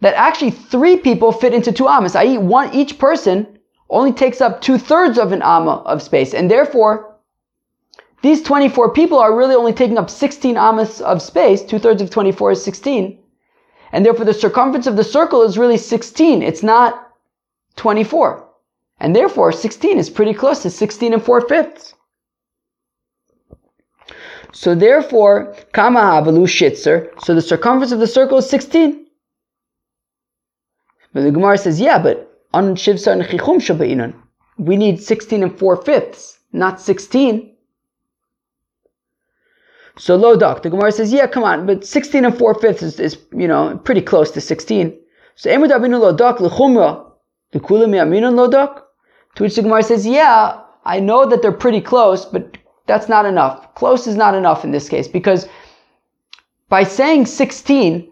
that 0.00 0.14
actually 0.14 0.50
three 0.50 0.98
people 0.98 1.32
fit 1.32 1.54
into 1.54 1.72
two 1.72 1.88
amas, 1.88 2.14
i.e. 2.14 2.36
one, 2.36 2.72
each 2.74 2.98
person 2.98 3.58
only 3.88 4.12
takes 4.12 4.40
up 4.42 4.60
two 4.60 4.76
thirds 4.76 5.18
of 5.18 5.32
an 5.32 5.40
amma 5.42 5.82
of 5.86 6.02
space, 6.02 6.34
and 6.34 6.50
therefore, 6.50 7.16
these 8.22 8.42
24 8.42 8.92
people 8.92 9.18
are 9.18 9.34
really 9.34 9.54
only 9.54 9.72
taking 9.72 9.98
up 9.98 10.10
16 10.10 10.56
amas 10.56 11.00
of 11.00 11.22
space. 11.22 11.62
Two 11.62 11.78
thirds 11.78 12.02
of 12.02 12.10
24 12.10 12.52
is 12.52 12.64
16. 12.64 13.18
And 13.92 14.04
therefore, 14.04 14.24
the 14.24 14.34
circumference 14.34 14.86
of 14.86 14.96
the 14.96 15.04
circle 15.04 15.42
is 15.42 15.56
really 15.58 15.76
16. 15.76 16.42
It's 16.42 16.62
not 16.62 17.12
24. 17.76 18.44
And 18.98 19.14
therefore, 19.14 19.52
16 19.52 19.98
is 19.98 20.10
pretty 20.10 20.34
close 20.34 20.62
to 20.62 20.70
16 20.70 21.12
and 21.12 21.22
4 21.22 21.40
fifths. 21.42 21.94
So 24.52 24.74
therefore, 24.74 25.54
kama 25.72 26.00
avalu 26.00 26.46
shitzer. 26.46 27.10
So 27.22 27.34
the 27.34 27.42
circumference 27.42 27.92
of 27.92 28.00
the 28.00 28.06
circle 28.06 28.38
is 28.38 28.48
16. 28.48 29.06
But 31.12 31.22
the 31.22 31.30
Gemara 31.30 31.58
says, 31.58 31.80
yeah, 31.80 31.98
but 31.98 32.44
on 32.52 32.74
Shivsa 32.74 33.12
and 33.12 33.22
Chichum 33.22 33.56
Shaba'inan. 33.56 34.14
We 34.58 34.76
need 34.76 35.02
16 35.02 35.42
and 35.42 35.58
4 35.58 35.82
fifths, 35.82 36.38
not 36.52 36.80
16. 36.80 37.54
So 39.98 40.16
low 40.16 40.36
duck. 40.36 40.62
The 40.62 40.70
Gemara 40.70 40.92
says, 40.92 41.12
yeah, 41.12 41.26
come 41.26 41.44
on, 41.44 41.66
but 41.66 41.86
16 41.86 42.24
and 42.24 42.36
4 42.36 42.54
fifths 42.60 42.82
is, 42.82 43.00
is 43.00 43.18
you 43.32 43.48
know, 43.48 43.80
pretty 43.84 44.02
close 44.02 44.30
to 44.32 44.40
16. 44.40 44.98
So 45.36 45.50
Emud 45.50 45.70
Abinu 45.70 46.00
lo 46.00 46.10
l'chumra, 46.10 47.12
l'kulim 47.54 47.92
yaminun 47.94 48.34
lo. 48.34 48.48
To 48.48 49.42
which 49.42 49.56
the 49.56 49.62
Gemara 49.62 49.82
says, 49.82 50.06
yeah, 50.06 50.60
I 50.84 51.00
know 51.00 51.26
that 51.26 51.42
they're 51.42 51.52
pretty 51.52 51.80
close, 51.80 52.24
but 52.24 52.55
that's 52.86 53.08
not 53.08 53.26
enough. 53.26 53.74
Close 53.74 54.06
is 54.06 54.16
not 54.16 54.34
enough 54.34 54.64
in 54.64 54.70
this 54.70 54.88
case 54.88 55.08
because 55.08 55.48
by 56.68 56.82
saying 56.82 57.26
16, 57.26 58.10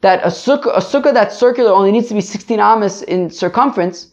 that 0.00 0.22
a 0.22 0.28
sukkah, 0.28 0.76
a 0.76 0.80
sukkah 0.80 1.12
that's 1.12 1.36
circular 1.36 1.72
only 1.72 1.90
needs 1.90 2.08
to 2.08 2.14
be 2.14 2.20
16 2.20 2.60
amas 2.60 3.02
in 3.02 3.30
circumference, 3.30 4.12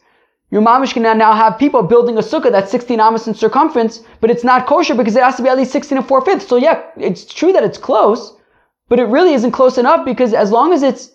your 0.52 0.62
mamish 0.62 0.94
can 0.94 1.04
now 1.18 1.34
have 1.34 1.58
people 1.58 1.84
building 1.84 2.18
a 2.18 2.22
sukkah 2.22 2.52
that's 2.52 2.72
16 2.72 3.00
amas 3.00 3.28
in 3.28 3.34
circumference, 3.34 4.02
but 4.22 4.32
it's 4.32 4.44
not 4.44 4.68
kosher 4.68 4.96
because 4.96 5.16
it 5.16 5.24
has 5.24 5.36
to 5.38 5.44
be 5.44 5.50
at 5.50 5.58
least 5.58 5.72
16 5.72 5.98
and 5.98 6.08
4 6.08 6.22
fifths. 6.22 6.48
So 6.48 6.56
yeah, 6.56 6.84
it's 6.98 7.26
true 7.26 7.52
that 7.54 7.64
it's 7.64 7.78
close, 7.78 8.34
but 8.90 9.00
it 9.00 9.06
really 9.06 9.34
isn't 9.34 9.52
close 9.52 9.78
enough 9.78 10.06
because 10.06 10.34
as 10.34 10.52
long 10.52 10.74
as 10.74 10.82
it's 10.82 11.12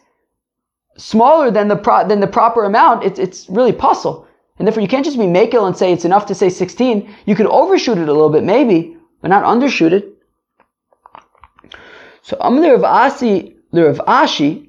smaller 0.97 1.51
than 1.51 1.69
the 1.69 1.77
pro- 1.77 2.07
than 2.07 2.21
the 2.21 2.27
proper 2.27 2.65
amount, 2.65 3.05
it's 3.05 3.19
it's 3.19 3.49
really 3.49 3.73
pasul. 3.73 4.27
And 4.61 4.67
therefore 4.67 4.83
you 4.83 4.89
can't 4.89 5.07
just 5.07 5.17
be 5.17 5.25
makel 5.25 5.67
and 5.67 5.75
say 5.75 5.91
it's 5.91 6.05
enough 6.05 6.27
to 6.27 6.35
say 6.35 6.51
16. 6.51 7.09
You 7.25 7.35
could 7.35 7.47
overshoot 7.47 7.97
it 7.97 8.09
a 8.09 8.13
little 8.13 8.29
bit 8.29 8.45
maybe, 8.45 8.95
but 9.23 9.29
not 9.29 9.43
undershoot 9.43 9.93
it. 9.93 10.15
So 12.21 12.37
Amalei 12.37 12.75
of 12.75 12.85
Asi 12.85 13.57
the 13.73 13.87
Rav 13.87 13.99
Ashi, 14.07 14.69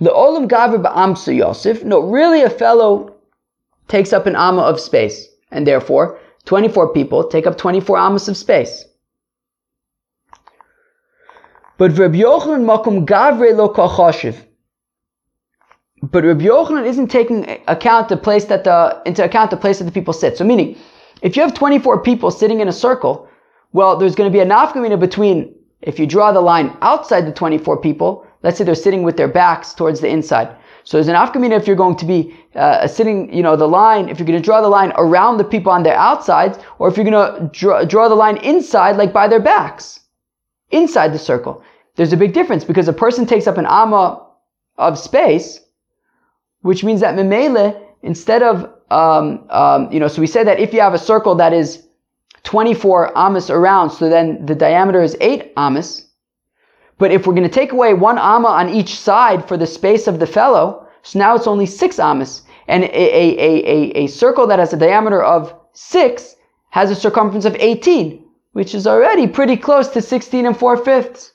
the 0.00 0.10
Olam 0.10 0.48
Gaver 0.48 0.80
Ba'amsa 0.82 1.34
Yosef, 1.36 1.82
no, 1.82 2.00
really 2.00 2.42
a 2.42 2.50
fellow 2.50 3.16
takes 3.88 4.12
up 4.12 4.26
an 4.26 4.36
Amma 4.36 4.62
of 4.62 4.78
space, 4.78 5.26
and 5.50 5.66
therefore 5.66 6.20
24 6.44 6.92
people 6.92 7.28
take 7.28 7.48
up 7.48 7.58
24 7.58 7.96
Ammas 7.98 8.28
of 8.28 8.36
space. 8.36 8.84
But 11.78 11.98
Rabbi 11.98 12.18
Yochanan 12.18 12.64
Makum 12.64 13.04
Gavre 13.04 13.54
Lo 13.56 13.68
Kachoshev. 13.68 14.45
But 16.02 16.24
Rabbi 16.24 16.44
Yochanan 16.44 16.86
isn't 16.86 17.08
taking 17.08 17.58
account 17.68 18.08
the 18.08 18.16
place 18.16 18.44
that 18.46 18.64
the 18.64 19.00
into 19.06 19.24
account 19.24 19.50
the 19.50 19.56
place 19.56 19.78
that 19.78 19.84
the 19.84 19.92
people 19.92 20.12
sit. 20.12 20.36
So 20.36 20.44
meaning, 20.44 20.76
if 21.22 21.36
you 21.36 21.42
have 21.42 21.54
24 21.54 22.02
people 22.02 22.30
sitting 22.30 22.60
in 22.60 22.68
a 22.68 22.72
circle, 22.72 23.28
well, 23.72 23.96
there's 23.96 24.14
going 24.14 24.30
to 24.30 24.32
be 24.32 24.40
a 24.40 24.46
nafkamina 24.46 25.00
between 25.00 25.54
if 25.82 25.98
you 25.98 26.06
draw 26.06 26.32
the 26.32 26.40
line 26.40 26.76
outside 26.82 27.26
the 27.26 27.32
24 27.32 27.80
people, 27.80 28.26
let's 28.42 28.58
say 28.58 28.64
they're 28.64 28.74
sitting 28.74 29.02
with 29.02 29.16
their 29.16 29.28
backs 29.28 29.72
towards 29.74 30.00
the 30.00 30.08
inside. 30.08 30.54
So 30.84 30.96
there's 30.96 31.08
an 31.08 31.16
afkamina 31.16 31.56
if 31.56 31.66
you're 31.66 31.76
going 31.76 31.96
to 31.96 32.04
be 32.04 32.36
uh, 32.54 32.86
sitting, 32.86 33.32
you 33.32 33.42
know, 33.42 33.56
the 33.56 33.66
line, 33.66 34.08
if 34.08 34.18
you're 34.18 34.26
going 34.26 34.40
to 34.40 34.44
draw 34.44 34.60
the 34.60 34.68
line 34.68 34.92
around 34.96 35.38
the 35.38 35.44
people 35.44 35.72
on 35.72 35.82
their 35.82 35.96
outsides, 35.96 36.58
or 36.78 36.88
if 36.88 36.96
you're 36.96 37.04
going 37.04 37.40
to 37.40 37.50
draw, 37.52 37.84
draw 37.84 38.08
the 38.08 38.14
line 38.14 38.36
inside, 38.38 38.96
like 38.96 39.12
by 39.12 39.26
their 39.26 39.40
backs, 39.40 40.00
inside 40.70 41.12
the 41.12 41.18
circle. 41.18 41.62
There's 41.96 42.12
a 42.12 42.16
big 42.16 42.34
difference 42.34 42.64
because 42.64 42.86
a 42.86 42.92
person 42.92 43.26
takes 43.26 43.46
up 43.46 43.58
an 43.58 43.66
amma 43.66 44.26
of 44.78 44.98
space, 44.98 45.60
which 46.66 46.82
means 46.82 47.00
that 47.00 47.14
memele, 47.14 47.80
instead 48.02 48.42
of, 48.42 48.68
um, 48.90 49.46
um, 49.50 49.90
you 49.92 50.00
know, 50.00 50.08
so 50.08 50.20
we 50.20 50.26
say 50.26 50.42
that 50.42 50.58
if 50.58 50.74
you 50.74 50.80
have 50.80 50.94
a 50.94 50.98
circle 50.98 51.34
that 51.36 51.52
is 51.52 51.86
24 52.42 53.16
amas 53.16 53.50
around, 53.50 53.90
so 53.90 54.08
then 54.08 54.44
the 54.44 54.54
diameter 54.54 55.02
is 55.02 55.16
8 55.20 55.52
amas, 55.56 56.08
but 56.98 57.12
if 57.12 57.26
we're 57.26 57.34
going 57.34 57.48
to 57.48 57.54
take 57.60 57.72
away 57.72 57.94
one 57.94 58.18
amma 58.18 58.48
on 58.48 58.68
each 58.68 58.98
side 58.98 59.46
for 59.46 59.56
the 59.56 59.66
space 59.66 60.08
of 60.08 60.18
the 60.18 60.26
fellow, 60.26 60.86
so 61.02 61.18
now 61.18 61.36
it's 61.36 61.46
only 61.46 61.66
six 61.66 62.00
ammas. 62.00 62.42
And 62.66 62.82
a, 62.82 62.88
a, 62.88 63.26
a, 63.38 64.04
a, 64.04 64.06
circle 64.08 64.48
that 64.48 64.58
has 64.58 64.72
a 64.72 64.76
diameter 64.76 65.22
of 65.22 65.54
six 65.72 66.34
has 66.70 66.90
a 66.90 66.96
circumference 66.96 67.44
of 67.44 67.54
18, 67.60 68.24
which 68.54 68.74
is 68.74 68.88
already 68.88 69.28
pretty 69.28 69.56
close 69.56 69.86
to 69.88 70.02
16 70.02 70.46
and 70.46 70.56
4 70.56 70.76
fifths. 70.78 71.32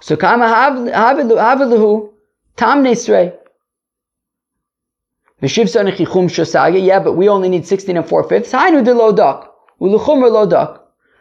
So 0.00 0.14
kama 0.16 0.44
haviluhu 0.44 2.10
tam. 2.56 2.84
Yeah, 5.42 7.00
but 7.00 7.14
we 7.14 7.28
only 7.28 7.48
need 7.48 7.66
16 7.66 7.96
and 7.96 8.08
4 8.08 8.28
fifths. 8.28 8.52
Dak. 8.52 9.50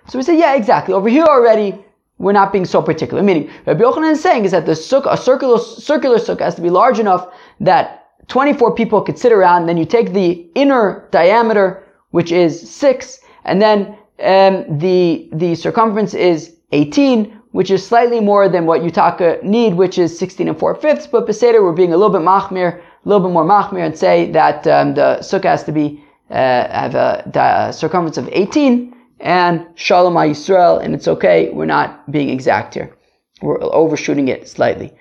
So 0.07 0.17
we 0.17 0.23
say, 0.23 0.37
yeah, 0.37 0.55
exactly. 0.55 0.93
Over 0.93 1.09
here 1.09 1.23
already, 1.23 1.83
we're 2.19 2.31
not 2.31 2.51
being 2.51 2.65
so 2.65 2.81
particular. 2.81 3.23
Meaning, 3.23 3.49
Rabbi 3.65 3.81
Yochanan 3.81 4.11
is 4.11 4.21
saying 4.21 4.45
is 4.45 4.51
that 4.51 4.65
the 4.65 4.73
sukkah, 4.73 5.13
a 5.13 5.17
circular, 5.17 5.57
circular 5.57 6.17
sukkah 6.17 6.41
has 6.41 6.55
to 6.55 6.61
be 6.61 6.69
large 6.69 6.99
enough 6.99 7.33
that 7.59 8.09
24 8.27 8.75
people 8.75 9.01
could 9.01 9.17
sit 9.17 9.31
around, 9.31 9.65
then 9.65 9.77
you 9.77 9.85
take 9.85 10.13
the 10.13 10.47
inner 10.53 11.07
diameter, 11.11 11.83
which 12.11 12.31
is 12.31 12.69
6, 12.69 13.19
and 13.45 13.61
then 13.61 13.97
um, 14.19 14.77
the, 14.77 15.29
the 15.33 15.55
circumference 15.55 16.13
is 16.13 16.55
18, 16.71 17.41
which 17.51 17.71
is 17.71 17.85
slightly 17.85 18.19
more 18.19 18.47
than 18.47 18.65
what 18.65 18.81
Utaka 18.81 19.41
need, 19.43 19.73
which 19.73 19.97
is 19.97 20.17
16 20.17 20.47
and 20.47 20.59
4 20.59 20.75
fifths, 20.75 21.07
but 21.07 21.27
Beseder, 21.27 21.63
we're 21.63 21.73
being 21.73 21.93
a 21.93 21.97
little 21.97 22.11
bit 22.11 22.21
machmir, 22.21 22.81
a 23.03 23.09
little 23.09 23.25
bit 23.25 23.33
more 23.33 23.45
machmir, 23.45 23.85
and 23.85 23.97
say 23.97 24.31
that 24.31 24.65
um, 24.67 24.93
the 24.93 25.17
sukkah 25.21 25.45
has 25.45 25.63
to 25.63 25.71
be, 25.71 26.03
uh, 26.29 26.33
have 26.35 26.95
a, 26.95 27.69
a 27.69 27.73
circumference 27.73 28.17
of 28.17 28.29
18, 28.31 28.95
and 29.19 29.65
Shalom 29.75 30.13
Yisrael, 30.13 30.83
and 30.83 30.93
it's 30.93 31.07
okay. 31.07 31.49
We're 31.49 31.65
not 31.65 32.11
being 32.11 32.29
exact 32.29 32.73
here. 32.73 32.95
We're 33.41 33.61
overshooting 33.61 34.27
it 34.27 34.47
slightly. 34.47 34.93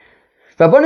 So 0.59 0.67
the 0.67 0.77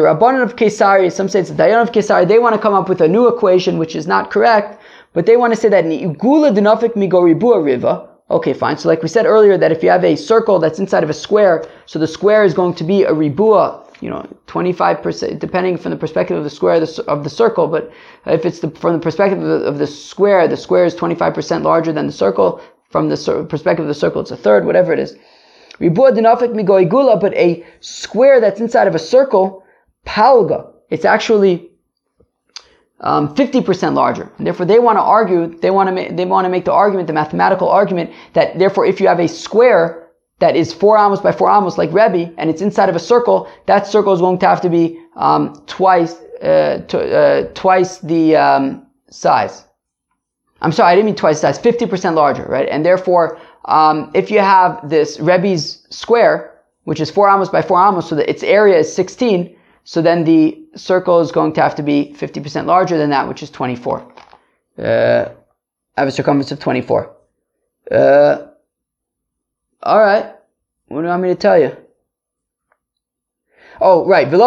Rabbanan 0.00 0.42
of 0.42 0.56
Kesari, 0.56 1.12
some 1.12 1.28
say 1.28 1.38
it's 1.40 1.50
the 1.50 1.54
Dayan 1.54 1.82
of 1.82 1.92
Kesari, 1.92 2.26
they 2.26 2.40
want 2.40 2.56
to 2.56 2.60
come 2.60 2.74
up 2.74 2.88
with 2.88 3.00
a 3.00 3.06
new 3.06 3.28
equation 3.28 3.78
which 3.78 3.94
is 3.94 4.08
not 4.08 4.32
correct, 4.32 4.80
but 5.12 5.24
they 5.24 5.36
want 5.36 5.52
to 5.54 5.60
say 5.60 5.68
that 5.68 5.84
Igula 5.84 6.52
Dinofik 6.52 6.94
Migoribua 6.94 7.64
Riva, 7.64 8.08
Okay, 8.32 8.54
fine. 8.54 8.78
So 8.78 8.88
like 8.88 9.02
we 9.02 9.08
said 9.08 9.26
earlier, 9.26 9.58
that 9.58 9.72
if 9.72 9.82
you 9.82 9.90
have 9.90 10.04
a 10.04 10.16
circle 10.16 10.58
that's 10.58 10.78
inside 10.78 11.04
of 11.04 11.10
a 11.10 11.14
square, 11.14 11.66
so 11.84 11.98
the 11.98 12.06
square 12.08 12.44
is 12.44 12.54
going 12.54 12.74
to 12.76 12.84
be 12.84 13.02
a 13.02 13.12
ribua, 13.12 13.84
you 14.00 14.08
know, 14.08 14.26
25%, 14.46 15.38
depending 15.38 15.76
from 15.76 15.90
the 15.90 15.98
perspective 15.98 16.38
of 16.38 16.42
the 16.42 16.50
square 16.50 16.82
of 17.08 17.24
the 17.24 17.30
circle, 17.30 17.68
but 17.68 17.92
if 18.24 18.46
it's 18.46 18.60
the, 18.60 18.70
from 18.70 18.94
the 18.94 18.98
perspective 18.98 19.38
of 19.38 19.60
the, 19.60 19.66
of 19.66 19.76
the 19.76 19.86
square, 19.86 20.48
the 20.48 20.56
square 20.56 20.86
is 20.86 20.94
25% 20.94 21.62
larger 21.62 21.92
than 21.92 22.06
the 22.06 22.12
circle. 22.12 22.60
From 22.88 23.10
the 23.10 23.46
perspective 23.48 23.84
of 23.84 23.88
the 23.88 23.94
circle, 23.94 24.22
it's 24.22 24.30
a 24.30 24.36
third, 24.36 24.64
whatever 24.64 24.94
it 24.94 24.98
is. 24.98 25.14
Ribua 25.78 26.12
dinafik 26.12 26.54
migoigula, 26.54 27.20
but 27.20 27.34
a 27.34 27.64
square 27.80 28.40
that's 28.40 28.60
inside 28.60 28.88
of 28.88 28.94
a 28.94 28.98
circle, 28.98 29.62
palga, 30.06 30.72
it's 30.88 31.04
actually 31.04 31.71
um, 33.02 33.34
50% 33.34 33.94
larger. 33.94 34.32
And 34.38 34.46
therefore, 34.46 34.66
they 34.66 34.78
want 34.78 34.96
to 34.96 35.02
argue, 35.02 35.58
they 35.58 35.70
want 35.70 35.88
to 35.88 35.92
make, 35.92 36.16
they 36.16 36.24
want 36.24 36.44
to 36.44 36.48
make 36.48 36.64
the 36.64 36.72
argument, 36.72 37.06
the 37.06 37.12
mathematical 37.12 37.68
argument, 37.68 38.10
that 38.34 38.58
therefore, 38.58 38.86
if 38.86 39.00
you 39.00 39.08
have 39.08 39.20
a 39.20 39.28
square 39.28 40.08
that 40.38 40.56
is 40.56 40.72
four 40.72 40.98
amos 40.98 41.20
by 41.20 41.32
four 41.32 41.50
amos, 41.50 41.78
like 41.78 41.92
Rebbe, 41.92 42.32
and 42.38 42.50
it's 42.50 42.62
inside 42.62 42.88
of 42.88 42.96
a 42.96 43.00
circle, 43.00 43.48
that 43.66 43.86
circle 43.86 44.12
is 44.12 44.20
going 44.20 44.38
to 44.38 44.46
have 44.46 44.60
to 44.62 44.70
be 44.70 45.00
um, 45.16 45.62
twice 45.66 46.14
uh, 46.42 46.82
to, 46.88 47.16
uh, 47.16 47.52
twice 47.54 47.98
the 47.98 48.36
um, 48.36 48.86
size. 49.10 49.64
I'm 50.60 50.72
sorry, 50.72 50.92
I 50.92 50.94
didn't 50.94 51.06
mean 51.06 51.16
twice 51.16 51.40
the 51.40 51.52
size, 51.52 51.62
50% 51.62 52.14
larger, 52.14 52.44
right? 52.44 52.68
And 52.68 52.84
therefore, 52.84 53.38
um, 53.66 54.10
if 54.14 54.30
you 54.30 54.40
have 54.40 54.88
this 54.88 55.20
Rebbe's 55.20 55.86
square, 55.90 56.60
which 56.84 57.00
is 57.00 57.10
four 57.10 57.28
amos 57.28 57.48
by 57.48 57.62
four 57.62 57.80
amos, 57.80 58.08
so 58.08 58.14
that 58.16 58.28
its 58.28 58.42
area 58.42 58.78
is 58.78 58.92
16, 58.92 59.56
so 59.84 60.00
then 60.00 60.24
the 60.24 60.62
circle 60.76 61.20
is 61.20 61.32
going 61.32 61.52
to 61.54 61.62
have 61.62 61.74
to 61.76 61.82
be 61.82 62.14
50% 62.16 62.66
larger 62.66 62.96
than 62.98 63.10
that, 63.10 63.28
which 63.28 63.42
is 63.42 63.50
24. 63.50 64.12
Uh, 64.78 64.82
have 65.96 66.08
a 66.08 66.10
circumference 66.10 66.52
of 66.52 66.60
24. 66.60 67.14
Uh, 67.90 68.46
all 69.82 69.98
right. 70.00 70.34
What 70.88 71.00
do 71.00 71.04
you 71.04 71.08
want 71.08 71.22
me 71.22 71.28
to 71.30 71.34
tell 71.34 71.58
you? 71.58 71.76
Oh, 73.80 74.06
right. 74.06 74.30
But 74.30 74.38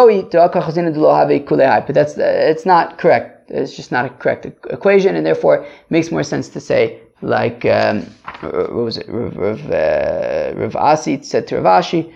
that's 1.94 2.14
it's 2.16 2.66
not 2.66 2.98
correct. 2.98 3.50
It's 3.50 3.76
just 3.76 3.92
not 3.92 4.06
a 4.06 4.08
correct 4.08 4.46
equation, 4.46 5.14
and 5.14 5.26
therefore 5.26 5.64
it 5.64 5.70
makes 5.90 6.10
more 6.10 6.22
sense 6.22 6.48
to 6.48 6.60
say 6.60 7.00
like 7.20 7.64
um, 7.66 8.02
what 8.40 8.72
was 8.72 8.96
it? 8.96 9.06
Rav, 9.08 9.70
uh, 9.70 10.52
Rav 10.56 10.76
Asi 10.76 11.22
said 11.22 11.46
to 11.48 11.60
Rav 11.60 11.84
Ashi 11.84 12.12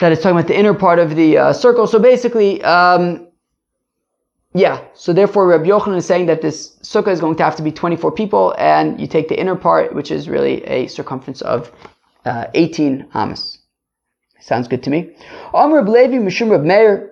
that 0.00 0.12
it's 0.12 0.22
talking 0.22 0.36
about 0.36 0.48
the 0.48 0.58
inner 0.58 0.74
part 0.74 0.98
of 0.98 1.14
the 1.14 1.38
uh, 1.38 1.52
circle. 1.52 1.86
So 1.86 1.98
basically, 1.98 2.62
um, 2.62 3.28
yeah. 4.52 4.84
So 4.94 5.12
therefore, 5.12 5.46
Rabbi 5.48 5.66
Yochanan 5.66 5.96
is 5.96 6.06
saying 6.06 6.26
that 6.26 6.42
this 6.42 6.76
sukkah 6.82 7.08
is 7.08 7.20
going 7.20 7.36
to 7.36 7.44
have 7.44 7.56
to 7.56 7.62
be 7.62 7.72
24 7.72 8.12
people, 8.12 8.54
and 8.58 9.00
you 9.00 9.06
take 9.06 9.28
the 9.28 9.38
inner 9.38 9.56
part, 9.56 9.94
which 9.94 10.10
is 10.10 10.28
really 10.28 10.64
a 10.64 10.86
circumference 10.86 11.42
of 11.42 11.72
uh, 12.24 12.46
18 12.54 13.08
amas. 13.14 13.58
Sounds 14.40 14.68
good 14.68 14.82
to 14.82 14.90
me. 14.90 15.16
Amr 15.52 15.82
Levi 15.88 16.16
Mishum 16.16 16.50
Reb 16.50 16.62
Meir. 16.62 17.10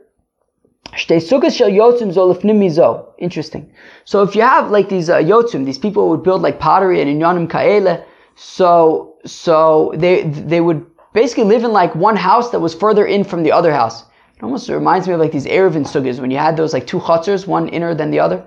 Interesting. 3.18 3.72
So 4.04 4.22
if 4.22 4.36
you 4.36 4.42
have 4.42 4.70
like 4.70 4.88
these 4.88 5.08
uh, 5.08 5.18
yotzim, 5.18 5.64
these 5.64 5.78
people 5.78 6.10
would 6.10 6.22
build 6.22 6.42
like 6.42 6.58
pottery 6.60 7.00
and 7.00 7.08
inyanim 7.08 7.48
kaele. 7.48 8.04
So 8.34 9.16
so 9.24 9.92
they 9.96 10.24
they 10.24 10.60
would 10.60 10.84
basically 11.12 11.44
live 11.44 11.64
in 11.64 11.72
like 11.72 11.94
one 11.94 12.16
house 12.16 12.50
that 12.50 12.60
was 12.60 12.74
further 12.74 13.06
in 13.06 13.24
from 13.24 13.42
the 13.42 13.52
other 13.52 13.72
house. 13.72 14.04
It 14.36 14.42
almost 14.42 14.68
reminds 14.68 15.06
me 15.06 15.14
of 15.14 15.20
like 15.20 15.32
these 15.32 15.46
Eruvin 15.46 15.86
sugyas 15.86 16.20
when 16.20 16.30
you 16.30 16.38
had 16.38 16.56
those 16.56 16.72
like 16.72 16.86
two 16.86 16.98
chutzers, 16.98 17.46
one 17.46 17.68
inner 17.68 17.94
than 17.94 18.10
the 18.10 18.20
other. 18.20 18.44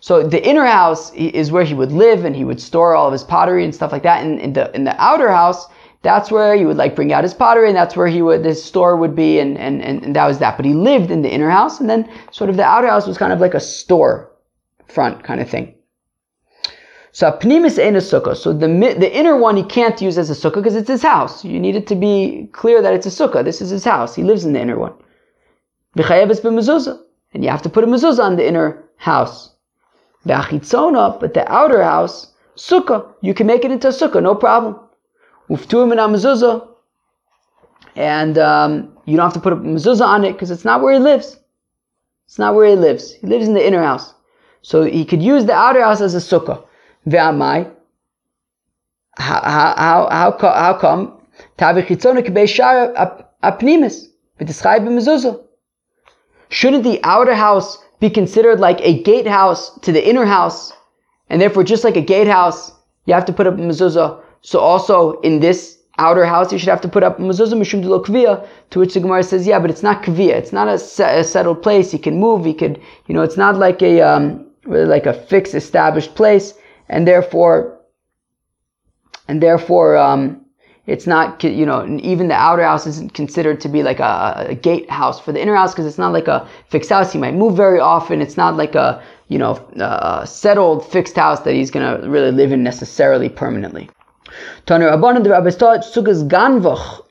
So 0.00 0.22
the 0.22 0.46
inner 0.46 0.64
house 0.64 1.12
is 1.14 1.50
where 1.50 1.64
he 1.64 1.74
would 1.74 1.90
live 1.90 2.24
and 2.24 2.36
he 2.36 2.44
would 2.44 2.60
store 2.60 2.94
all 2.94 3.06
of 3.06 3.12
his 3.12 3.24
pottery 3.24 3.64
and 3.64 3.74
stuff 3.74 3.90
like 3.90 4.02
that. 4.04 4.24
And 4.24 4.38
in 4.38 4.52
the 4.52 4.74
in 4.74 4.84
the 4.84 4.94
outer 5.02 5.30
house, 5.30 5.66
that's 6.02 6.30
where 6.30 6.54
he 6.54 6.64
would 6.64 6.76
like 6.76 6.94
bring 6.94 7.12
out 7.12 7.24
his 7.24 7.34
pottery 7.34 7.68
and 7.68 7.76
that's 7.76 7.96
where 7.96 8.06
he 8.06 8.22
would 8.22 8.44
his 8.44 8.62
store 8.62 8.96
would 8.96 9.16
be 9.16 9.40
and, 9.40 9.58
and, 9.58 9.82
and, 9.82 10.04
and 10.04 10.14
that 10.14 10.26
was 10.26 10.38
that. 10.38 10.56
But 10.56 10.66
he 10.66 10.74
lived 10.74 11.10
in 11.10 11.22
the 11.22 11.30
inner 11.30 11.50
house 11.50 11.80
and 11.80 11.90
then 11.90 12.08
sort 12.30 12.50
of 12.50 12.56
the 12.56 12.64
outer 12.64 12.86
house 12.86 13.06
was 13.06 13.18
kind 13.18 13.32
of 13.32 13.40
like 13.40 13.54
a 13.54 13.60
store 13.60 14.30
front 14.86 15.24
kind 15.24 15.40
of 15.40 15.50
thing. 15.50 15.74
So 17.18 17.32
pnimis 17.32 17.80
ain't 17.80 17.96
a 17.96 17.98
sukkah. 17.98 18.36
So 18.36 18.52
the 18.52 18.68
the 18.68 19.12
inner 19.12 19.36
one 19.36 19.56
he 19.56 19.64
can't 19.64 20.00
use 20.00 20.18
as 20.18 20.30
a 20.30 20.34
sukkah 20.34 20.62
because 20.62 20.76
it's 20.76 20.86
his 20.86 21.02
house. 21.02 21.44
You 21.44 21.58
need 21.58 21.74
it 21.74 21.88
to 21.88 21.96
be 21.96 22.48
clear 22.52 22.80
that 22.80 22.94
it's 22.94 23.06
a 23.06 23.10
sukkah. 23.10 23.42
This 23.44 23.60
is 23.60 23.70
his 23.70 23.84
house. 23.84 24.14
He 24.14 24.22
lives 24.22 24.44
in 24.44 24.52
the 24.52 24.60
inner 24.60 24.78
one. 24.78 24.92
And 25.96 27.42
you 27.42 27.50
have 27.50 27.62
to 27.62 27.68
put 27.68 27.82
a 27.82 27.88
mezuzah 27.88 28.22
on 28.22 28.36
the 28.36 28.46
inner 28.46 28.84
house. 28.98 29.50
But 30.22 31.34
the 31.34 31.44
outer 31.48 31.82
house, 31.82 32.34
sukkah, 32.56 33.12
you 33.20 33.34
can 33.34 33.48
make 33.48 33.64
it 33.64 33.72
into 33.72 33.88
a 33.88 33.90
sukkah, 33.90 34.22
no 34.22 34.36
problem. 34.36 34.78
And 37.96 38.38
um, 38.38 38.96
you 39.06 39.16
don't 39.16 39.26
have 39.26 39.32
to 39.32 39.40
put 39.40 39.54
a 39.54 39.56
mezuzah 39.56 40.06
on 40.06 40.24
it 40.24 40.34
because 40.34 40.52
it's 40.52 40.64
not 40.64 40.82
where 40.82 40.92
he 40.92 41.00
lives. 41.00 41.36
It's 42.26 42.38
not 42.38 42.54
where 42.54 42.68
he 42.68 42.76
lives. 42.76 43.12
He 43.12 43.26
lives 43.26 43.48
in 43.48 43.54
the 43.54 43.66
inner 43.66 43.82
house. 43.82 44.14
So 44.62 44.84
he 44.84 45.04
could 45.04 45.20
use 45.20 45.46
the 45.46 45.54
outer 45.54 45.82
house 45.82 46.00
as 46.00 46.14
a 46.14 46.18
sukkah. 46.18 46.62
Ve'amai. 47.08 47.70
How, 49.16 49.40
how, 49.42 50.08
how, 50.10 50.36
how 50.40 50.74
come? 50.78 51.14
Shouldn't 56.50 56.84
the 56.84 57.00
outer 57.02 57.34
house 57.34 57.78
be 58.00 58.10
considered 58.10 58.60
like 58.60 58.80
a 58.80 59.02
gatehouse 59.02 59.78
to 59.80 59.92
the 59.92 60.08
inner 60.08 60.24
house? 60.24 60.72
And 61.30 61.40
therefore, 61.40 61.64
just 61.64 61.84
like 61.84 61.96
a 61.96 62.00
gatehouse, 62.00 62.72
you 63.06 63.14
have 63.14 63.24
to 63.26 63.32
put 63.32 63.46
up 63.46 63.54
a 63.54 63.58
mezuzah. 63.58 64.22
So 64.40 64.60
also 64.60 65.20
in 65.20 65.40
this 65.40 65.78
outer 65.98 66.24
house, 66.24 66.52
you 66.52 66.58
should 66.58 66.68
have 66.68 66.80
to 66.82 66.88
put 66.88 67.02
up 67.02 67.18
a 67.18 67.22
mezuzah 67.22 67.54
mishum 67.54 67.82
de 67.82 67.88
kviya, 67.88 68.46
to 68.70 68.78
which 68.78 68.94
the 68.94 69.00
Gemara 69.00 69.22
says, 69.22 69.46
yeah, 69.46 69.58
but 69.58 69.70
it's 69.70 69.82
not 69.82 70.02
kviya. 70.02 70.34
It's 70.34 70.52
not 70.52 70.68
a, 70.68 70.74
a, 70.74 71.24
settled 71.24 71.62
place. 71.62 71.92
You 71.92 71.98
can 71.98 72.18
move. 72.20 72.46
You 72.46 72.54
could, 72.54 72.80
you 73.06 73.14
know, 73.14 73.22
it's 73.22 73.36
not 73.36 73.56
like 73.56 73.82
a, 73.82 74.00
um, 74.00 74.46
like 74.64 75.06
a 75.06 75.12
fixed, 75.12 75.54
established 75.54 76.14
place. 76.14 76.54
And 76.88 77.06
therefore, 77.06 77.78
and 79.28 79.42
therefore, 79.42 79.96
um, 79.96 80.44
it's 80.86 81.06
not, 81.06 81.44
you 81.44 81.66
know, 81.66 81.86
even 82.00 82.28
the 82.28 82.34
outer 82.34 82.62
house 82.62 82.86
isn't 82.86 83.12
considered 83.12 83.60
to 83.60 83.68
be 83.68 83.82
like 83.82 84.00
a, 84.00 84.46
a 84.48 84.54
gate 84.54 84.90
house 84.90 85.20
for 85.20 85.32
the 85.32 85.40
inner 85.40 85.54
house 85.54 85.74
because 85.74 85.84
it's 85.84 85.98
not 85.98 86.14
like 86.14 86.28
a 86.28 86.48
fixed 86.70 86.88
house. 86.88 87.12
He 87.12 87.18
might 87.18 87.34
move 87.34 87.54
very 87.54 87.78
often. 87.78 88.22
It's 88.22 88.38
not 88.38 88.56
like 88.56 88.74
a, 88.74 89.02
you 89.28 89.38
know, 89.38 89.56
a 89.76 90.26
settled 90.26 90.90
fixed 90.90 91.16
house 91.16 91.40
that 91.40 91.52
he's 91.52 91.70
to 91.70 92.00
really 92.04 92.32
live 92.32 92.52
in 92.52 92.62
necessarily 92.62 93.28
permanently. 93.28 93.90
Taner 94.66 94.90
Abbanan, 94.90 95.24
the 95.24 95.30
rabbis 95.30 95.56
taught 95.56 95.80
Sukkah's 95.80 96.24
Ganvach, 96.24 97.04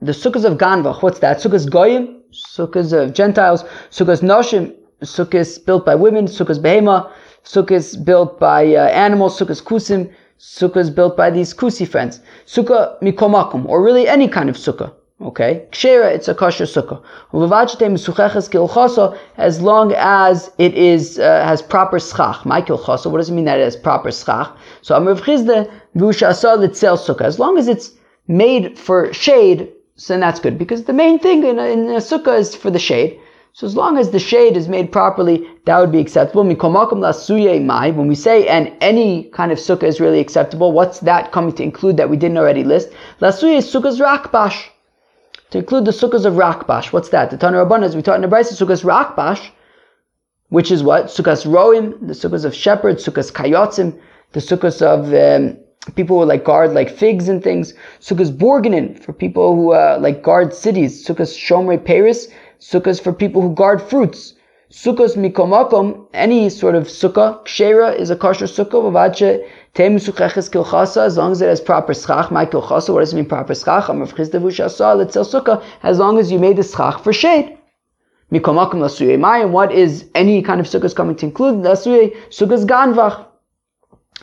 the 0.00 0.12
Sukkahs 0.12 0.44
of 0.44 0.58
Ganvach. 0.58 1.00
What's 1.02 1.20
that? 1.20 1.38
Sukkah's 1.38 1.66
Goyim, 1.66 2.20
Sukkahs 2.32 2.92
of 2.92 3.14
Gentiles, 3.14 3.62
Sukkah's 3.90 4.22
Noshim, 4.22 4.74
Sukkahs 5.02 5.64
built 5.64 5.86
by 5.86 5.94
women, 5.94 6.26
Sukkah's 6.26 6.58
Behema, 6.58 7.12
Sukkahs 7.44 8.02
built 8.04 8.40
by 8.40 8.74
uh, 8.74 8.86
animals, 8.88 9.38
Sukkah's 9.38 9.62
Kusim, 9.62 10.12
Sukkah 10.38 10.78
is 10.78 10.90
built 10.90 11.16
by 11.16 11.30
these 11.30 11.54
kusi 11.54 11.86
friends. 11.86 12.20
Sukkah 12.46 13.00
mikomakum, 13.00 13.66
or 13.66 13.82
really 13.82 14.06
any 14.06 14.28
kind 14.28 14.50
of 14.50 14.56
sukkah. 14.56 14.92
Okay, 15.22 15.64
kshera, 15.70 16.12
it's 16.12 16.28
a 16.28 16.34
kosher 16.34 16.64
sukkah. 16.64 17.00
As 19.38 19.62
long 19.62 19.92
as 19.92 20.50
it 20.58 20.74
is 20.74 21.18
uh, 21.18 21.44
has 21.44 21.62
proper 21.62 22.00
schach. 22.00 22.44
My 22.44 22.60
kilchosa. 22.60 23.10
What 23.10 23.18
does 23.18 23.30
it 23.30 23.32
mean 23.32 23.44
that 23.44 23.60
it 23.60 23.64
has 23.64 23.76
proper 23.76 24.10
schach? 24.10 24.50
So 24.82 24.96
Amr 24.96 25.14
Chizde 25.14 25.70
litzel 25.96 26.98
sukkah. 26.98 27.22
As 27.22 27.38
long 27.38 27.56
as 27.56 27.68
it's 27.68 27.92
made 28.26 28.76
for 28.76 29.12
shade, 29.14 29.72
then 30.08 30.20
that's 30.20 30.40
good 30.40 30.58
because 30.58 30.84
the 30.84 30.92
main 30.92 31.18
thing 31.20 31.44
in 31.44 31.58
a, 31.58 31.66
in 31.66 31.88
a 31.88 32.00
sukkah 32.00 32.38
is 32.38 32.54
for 32.56 32.70
the 32.70 32.78
shade. 32.78 33.18
So 33.56 33.68
as 33.68 33.76
long 33.76 33.98
as 33.98 34.10
the 34.10 34.18
shade 34.18 34.56
is 34.56 34.68
made 34.68 34.90
properly, 34.90 35.46
that 35.64 35.78
would 35.78 35.92
be 35.92 36.00
acceptable. 36.00 36.42
When 36.42 38.08
we 38.08 38.14
say 38.16 38.48
and 38.48 38.72
any 38.80 39.24
kind 39.30 39.52
of 39.52 39.58
sukkah 39.58 39.84
is 39.84 40.00
really 40.00 40.18
acceptable, 40.18 40.72
what's 40.72 40.98
that 40.98 41.30
coming 41.30 41.52
to 41.52 41.62
include 41.62 41.96
that 41.98 42.10
we 42.10 42.16
didn't 42.16 42.36
already 42.36 42.64
list? 42.64 42.88
Lasuye 43.20 43.58
sukkahs 43.58 44.00
rakbash. 44.00 44.70
To 45.50 45.58
include 45.58 45.84
the 45.84 45.92
sukkahs 45.92 46.24
of 46.24 46.34
rakbash. 46.34 46.92
What's 46.92 47.10
that? 47.10 47.30
The 47.30 47.36
Tana 47.36 47.58
Rabbanas, 47.58 47.94
we 47.94 48.02
taught 48.02 48.16
in 48.16 48.28
the 48.28 48.36
Brisa, 48.36 48.60
sukkahs 48.60 48.82
rakbash, 48.82 49.50
which 50.48 50.72
is 50.72 50.82
what? 50.82 51.04
Sukkahs 51.04 51.46
roim, 51.46 52.04
the 52.08 52.12
sukkahs 52.12 52.44
of 52.44 52.56
shepherds, 52.56 53.06
sukkahs 53.06 53.30
kayotzim, 53.30 53.96
the 54.32 54.40
sukkahs 54.40 54.82
of 54.82 55.14
um, 55.14 55.56
people 55.94 56.18
who 56.18 56.24
like 56.24 56.42
guard 56.42 56.72
like 56.72 56.90
figs 56.90 57.28
and 57.28 57.40
things. 57.40 57.72
Sukkahs 58.00 58.36
borganin, 58.36 58.98
for 58.98 59.12
people 59.12 59.54
who 59.54 59.74
uh, 59.74 59.98
like 60.00 60.24
guard 60.24 60.52
cities. 60.52 61.06
Sukkahs 61.06 61.38
shomrei 61.38 61.78
paris, 61.84 62.26
Sukkahs 62.70 62.98
for 62.98 63.12
people 63.12 63.42
who 63.42 63.54
guard 63.54 63.82
fruits. 63.82 64.32
Sukkahs 64.70 65.16
mikomakom, 65.16 66.06
any 66.14 66.48
sort 66.48 66.74
of 66.74 66.84
sukkah, 66.84 67.44
kshera 67.44 67.94
is 67.94 68.08
a 68.08 68.16
kosher 68.16 68.46
sukkah, 68.46 68.80
vavache 68.84 69.46
temu 69.74 69.98
sucheches 70.00 70.48
kilchasa, 70.50 71.04
as 71.04 71.18
long 71.18 71.32
as 71.32 71.42
it 71.42 71.48
has 71.48 71.60
proper 71.60 71.92
schach, 71.92 72.30
my 72.30 72.46
kilchasa, 72.46 72.94
what 72.94 73.00
does 73.00 73.12
it 73.12 73.16
mean 73.16 73.26
proper 73.26 73.54
schach? 73.54 73.84
Amav 73.84 74.14
chizdevushasa, 74.14 74.96
let's 74.96 75.12
sell 75.12 75.26
sukkah, 75.26 75.62
as 75.82 75.98
long 75.98 76.18
as 76.18 76.32
you 76.32 76.38
made 76.38 76.56
the 76.56 76.62
schach 76.62 77.04
for 77.04 77.12
shade. 77.12 77.58
Mikomakom 78.32 78.80
lasuye 78.80 79.18
mayim, 79.18 79.50
what 79.50 79.70
is 79.70 80.08
any 80.14 80.40
kind 80.40 80.58
of 80.58 80.66
sukkahs 80.66 80.96
coming 80.96 81.16
to 81.16 81.26
include? 81.26 81.56
Lasuye 81.56 82.16
sukkahs 82.30 82.64
ganvach. 82.64 83.26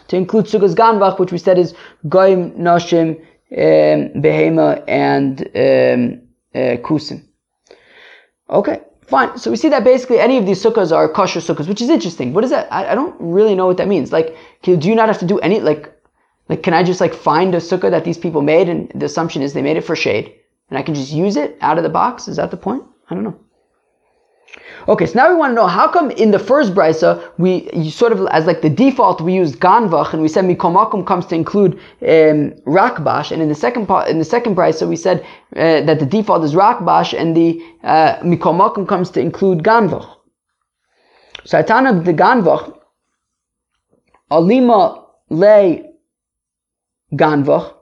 To 0.08 0.16
include 0.18 0.46
sukkahs 0.46 0.74
ganvach, 0.74 1.20
which 1.20 1.32
we 1.32 1.38
said 1.38 1.60
is 1.60 1.76
goyim, 2.10 2.54
noshim, 2.54 3.20
um, 3.52 4.20
behema, 4.20 4.84
and 4.88 5.42
um, 5.42 6.22
uh, 6.56 6.78
kusim. 6.82 7.28
Okay, 8.52 8.82
fine. 9.08 9.38
So 9.38 9.50
we 9.50 9.58
see 9.58 9.70
that 9.70 9.84
basically 9.84 10.20
any 10.20 10.38
of 10.38 10.46
these 10.46 10.62
sukkahs 10.62 10.92
are 10.96 11.08
kosher 11.08 11.40
sukkahs, 11.40 11.68
which 11.68 11.82
is 11.82 11.90
interesting. 11.90 12.34
What 12.34 12.44
is 12.44 12.50
that? 12.50 12.72
I, 12.72 12.92
I 12.92 12.96
don't 12.96 13.16
really 13.20 13.56
know 13.56 13.66
what 13.66 13.78
that 13.78 13.88
means. 13.88 14.12
Like, 14.12 14.36
do 14.64 14.78
you 14.78 14.96
not 14.96 15.08
have 15.08 15.20
to 15.20 15.26
do 15.26 15.40
any, 15.40 15.60
like, 15.60 15.94
like, 16.50 16.64
can 16.64 16.74
I 16.74 16.84
just 16.84 17.00
like 17.00 17.14
find 17.14 17.56
a 17.56 17.60
sukkah 17.60 17.90
that 17.92 18.04
these 18.04 18.18
people 18.18 18.42
made 18.42 18.68
and 18.68 18.92
the 18.94 19.06
assumption 19.06 19.42
is 19.42 19.54
they 19.54 19.62
made 19.62 19.78
it 19.78 19.86
for 19.86 19.96
shade 19.96 20.34
and 20.70 20.78
I 20.78 20.82
can 20.82 20.96
just 20.96 21.12
use 21.12 21.38
it 21.38 21.58
out 21.62 21.78
of 21.78 21.84
the 21.84 21.90
box? 21.90 22.28
Is 22.28 22.36
that 22.36 22.52
the 22.52 22.58
point? 22.58 22.84
I 23.10 23.16
don't 23.16 23.24
know. 23.24 23.40
Okay, 24.88 25.06
so 25.06 25.14
now 25.14 25.30
we 25.30 25.36
want 25.36 25.52
to 25.52 25.56
know 25.56 25.68
how 25.68 25.88
come 25.88 26.10
in 26.12 26.32
the 26.32 26.40
first 26.40 26.74
brisa 26.74 27.22
we 27.38 27.70
sort 27.90 28.12
of 28.12 28.26
as 28.28 28.46
like 28.46 28.62
the 28.62 28.70
default 28.70 29.22
we 29.22 29.34
used 29.34 29.60
ganvach 29.60 30.14
and 30.14 30.22
we 30.22 30.28
said 30.28 30.44
mikomakum 30.46 31.06
comes 31.06 31.26
to 31.28 31.36
include 31.36 31.74
um, 32.02 32.52
rakbash, 32.66 33.32
and 33.32 33.42
in 33.42 33.48
the 33.48 33.56
second 33.56 33.86
part 33.86 34.10
in 34.10 34.18
the 34.18 34.26
second 34.26 34.56
brisa 34.56 34.88
we 34.88 34.96
said 34.96 35.22
uh, 35.56 35.82
that 35.82 36.00
the 36.00 36.06
default 36.06 36.44
is 36.44 36.54
rakbash 36.54 37.18
and 37.18 37.38
the 37.38 37.62
uh, 37.84 38.18
mikomakum 38.18 38.88
comes 38.88 39.10
to 39.12 39.20
include 39.20 39.60
ganvach. 39.60 40.18
So 41.46 41.62
Atana 41.62 42.04
the 42.04 42.14
ganvach 42.14 42.76
alima 44.32 45.06
le 45.30 45.84
ganvach. 47.14 47.74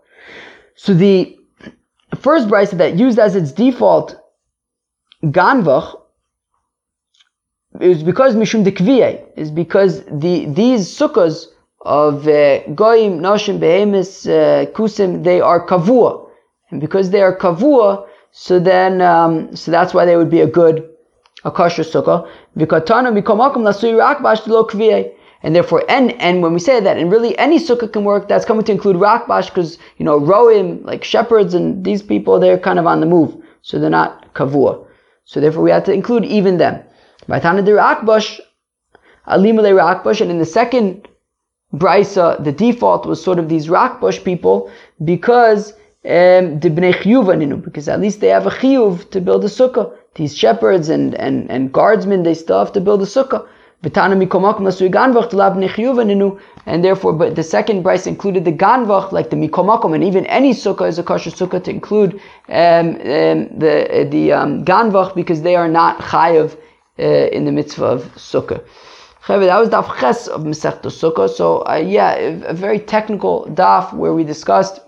So 0.75 0.93
the 0.93 1.37
first 2.19 2.47
brisa 2.47 2.77
that 2.77 2.95
used 2.95 3.19
as 3.19 3.35
its 3.35 3.53
default 3.53 4.17
ganvach 5.23 5.98
it 7.79 7.87
was 7.87 8.03
because 8.03 8.35
Mishum 8.35 8.65
Dekviye, 8.65 9.25
is 9.35 9.51
because 9.51 10.03
the 10.05 10.45
these 10.45 10.87
sukkahs 10.87 11.47
of 11.81 12.27
uh, 12.27 12.63
Goyim, 12.73 13.19
Noshim, 13.19 13.59
Behemis, 13.59 14.27
uh, 14.27 14.69
Kusim, 14.71 15.23
they 15.23 15.39
are 15.39 15.65
kavua. 15.65 16.29
And 16.71 16.81
because 16.81 17.09
they 17.09 17.21
are 17.21 17.35
kavua, 17.35 18.07
so 18.31 18.59
then, 18.59 19.01
um, 19.01 19.55
so 19.55 19.71
that's 19.71 19.93
why 19.93 20.05
they 20.05 20.15
would 20.15 20.29
be 20.29 20.41
a 20.41 20.47
good, 20.47 20.89
a 21.43 21.51
kosher 21.51 21.83
sukkah. 21.83 22.29
Lasui 22.57 23.93
rakbash. 23.97 25.11
And 25.41 25.55
therefore, 25.55 25.85
and, 25.89 26.11
and 26.21 26.41
when 26.41 26.53
we 26.53 26.59
say 26.59 26.81
that, 26.81 26.97
and 26.97 27.11
really 27.11 27.37
any 27.37 27.59
sukkah 27.59 27.91
can 27.91 28.03
work, 28.03 28.27
that's 28.27 28.45
coming 28.45 28.65
to 28.65 28.71
include 28.71 28.97
rakbash, 28.97 29.47
because, 29.47 29.77
you 29.97 30.05
know, 30.05 30.19
roim, 30.19 30.83
like 30.83 31.03
shepherds 31.03 31.53
and 31.53 31.83
these 31.85 32.01
people, 32.01 32.39
they're 32.39 32.59
kind 32.59 32.77
of 32.77 32.85
on 32.85 32.99
the 32.99 33.05
move. 33.05 33.35
So 33.61 33.79
they're 33.79 33.89
not 33.89 34.33
kavua. 34.33 34.85
So 35.23 35.39
therefore 35.39 35.63
we 35.63 35.71
have 35.71 35.83
to 35.85 35.93
include 35.93 36.25
even 36.25 36.57
them. 36.57 36.83
Vaitana 37.29 37.63
de 37.63 37.71
Rakbash, 37.71 38.39
Alimale 39.27 39.71
Rakbash, 39.71 40.21
and 40.21 40.31
in 40.31 40.39
the 40.39 40.45
second 40.45 41.07
Brisa, 41.73 42.43
the 42.43 42.51
default 42.51 43.05
was 43.05 43.23
sort 43.23 43.37
of 43.37 43.47
these 43.47 43.67
Rakbash 43.67 44.23
people 44.23 44.71
because 45.05 45.73
um, 46.05 46.57
because 46.57 47.87
at 47.87 47.99
least 47.99 48.21
they 48.21 48.29
have 48.29 48.47
a 48.47 48.49
chiyuv 48.49 49.11
to 49.11 49.21
build 49.21 49.43
a 49.43 49.47
sukkah. 49.47 49.93
These 50.15 50.35
shepherds 50.35 50.89
and, 50.89 51.13
and, 51.15 51.51
and 51.51 51.71
guardsmen, 51.71 52.23
they 52.23 52.33
still 52.33 52.57
have 52.57 52.71
to 52.73 52.81
build 52.81 53.01
a 53.01 53.05
sukkah. 53.05 53.45
And 56.65 56.83
therefore, 56.83 57.13
but 57.13 57.35
the 57.35 57.43
second 57.43 57.83
Brisa 57.83 58.07
included 58.07 58.43
the 58.43 58.51
ganvach, 58.51 59.11
like 59.11 59.29
the 59.29 59.35
mikomakom, 59.35 59.93
and 59.95 60.03
even 60.03 60.25
any 60.25 60.53
sukkah 60.53 60.87
is 60.87 60.99
a 60.99 61.03
kosher 61.03 61.29
sukkah 61.29 61.63
to 61.63 61.71
include 61.71 62.19
um, 62.49 62.89
um, 62.89 63.47
the 63.57 64.07
the 64.09 64.33
um, 64.33 64.65
ganvach 64.65 65.15
because 65.15 65.43
they 65.43 65.55
are 65.55 65.69
not 65.69 65.99
chayav 65.99 66.57
uh, 66.99 67.35
in 67.35 67.45
the 67.45 67.51
mitzvah 67.51 67.85
of 67.85 68.03
sukkah. 68.15 68.63
That 69.27 69.59
was 69.59 69.69
daf 69.69 69.99
ches 69.99 70.27
of 70.27 70.41
Masechta 70.41 70.89
Sukkah. 70.89 71.29
So 71.29 71.59
uh, 71.67 71.75
yeah, 71.75 72.15
a, 72.15 72.53
very 72.53 72.79
technical 72.79 73.45
daf 73.53 73.93
where 73.93 74.13
we 74.13 74.23
discussed 74.23 74.79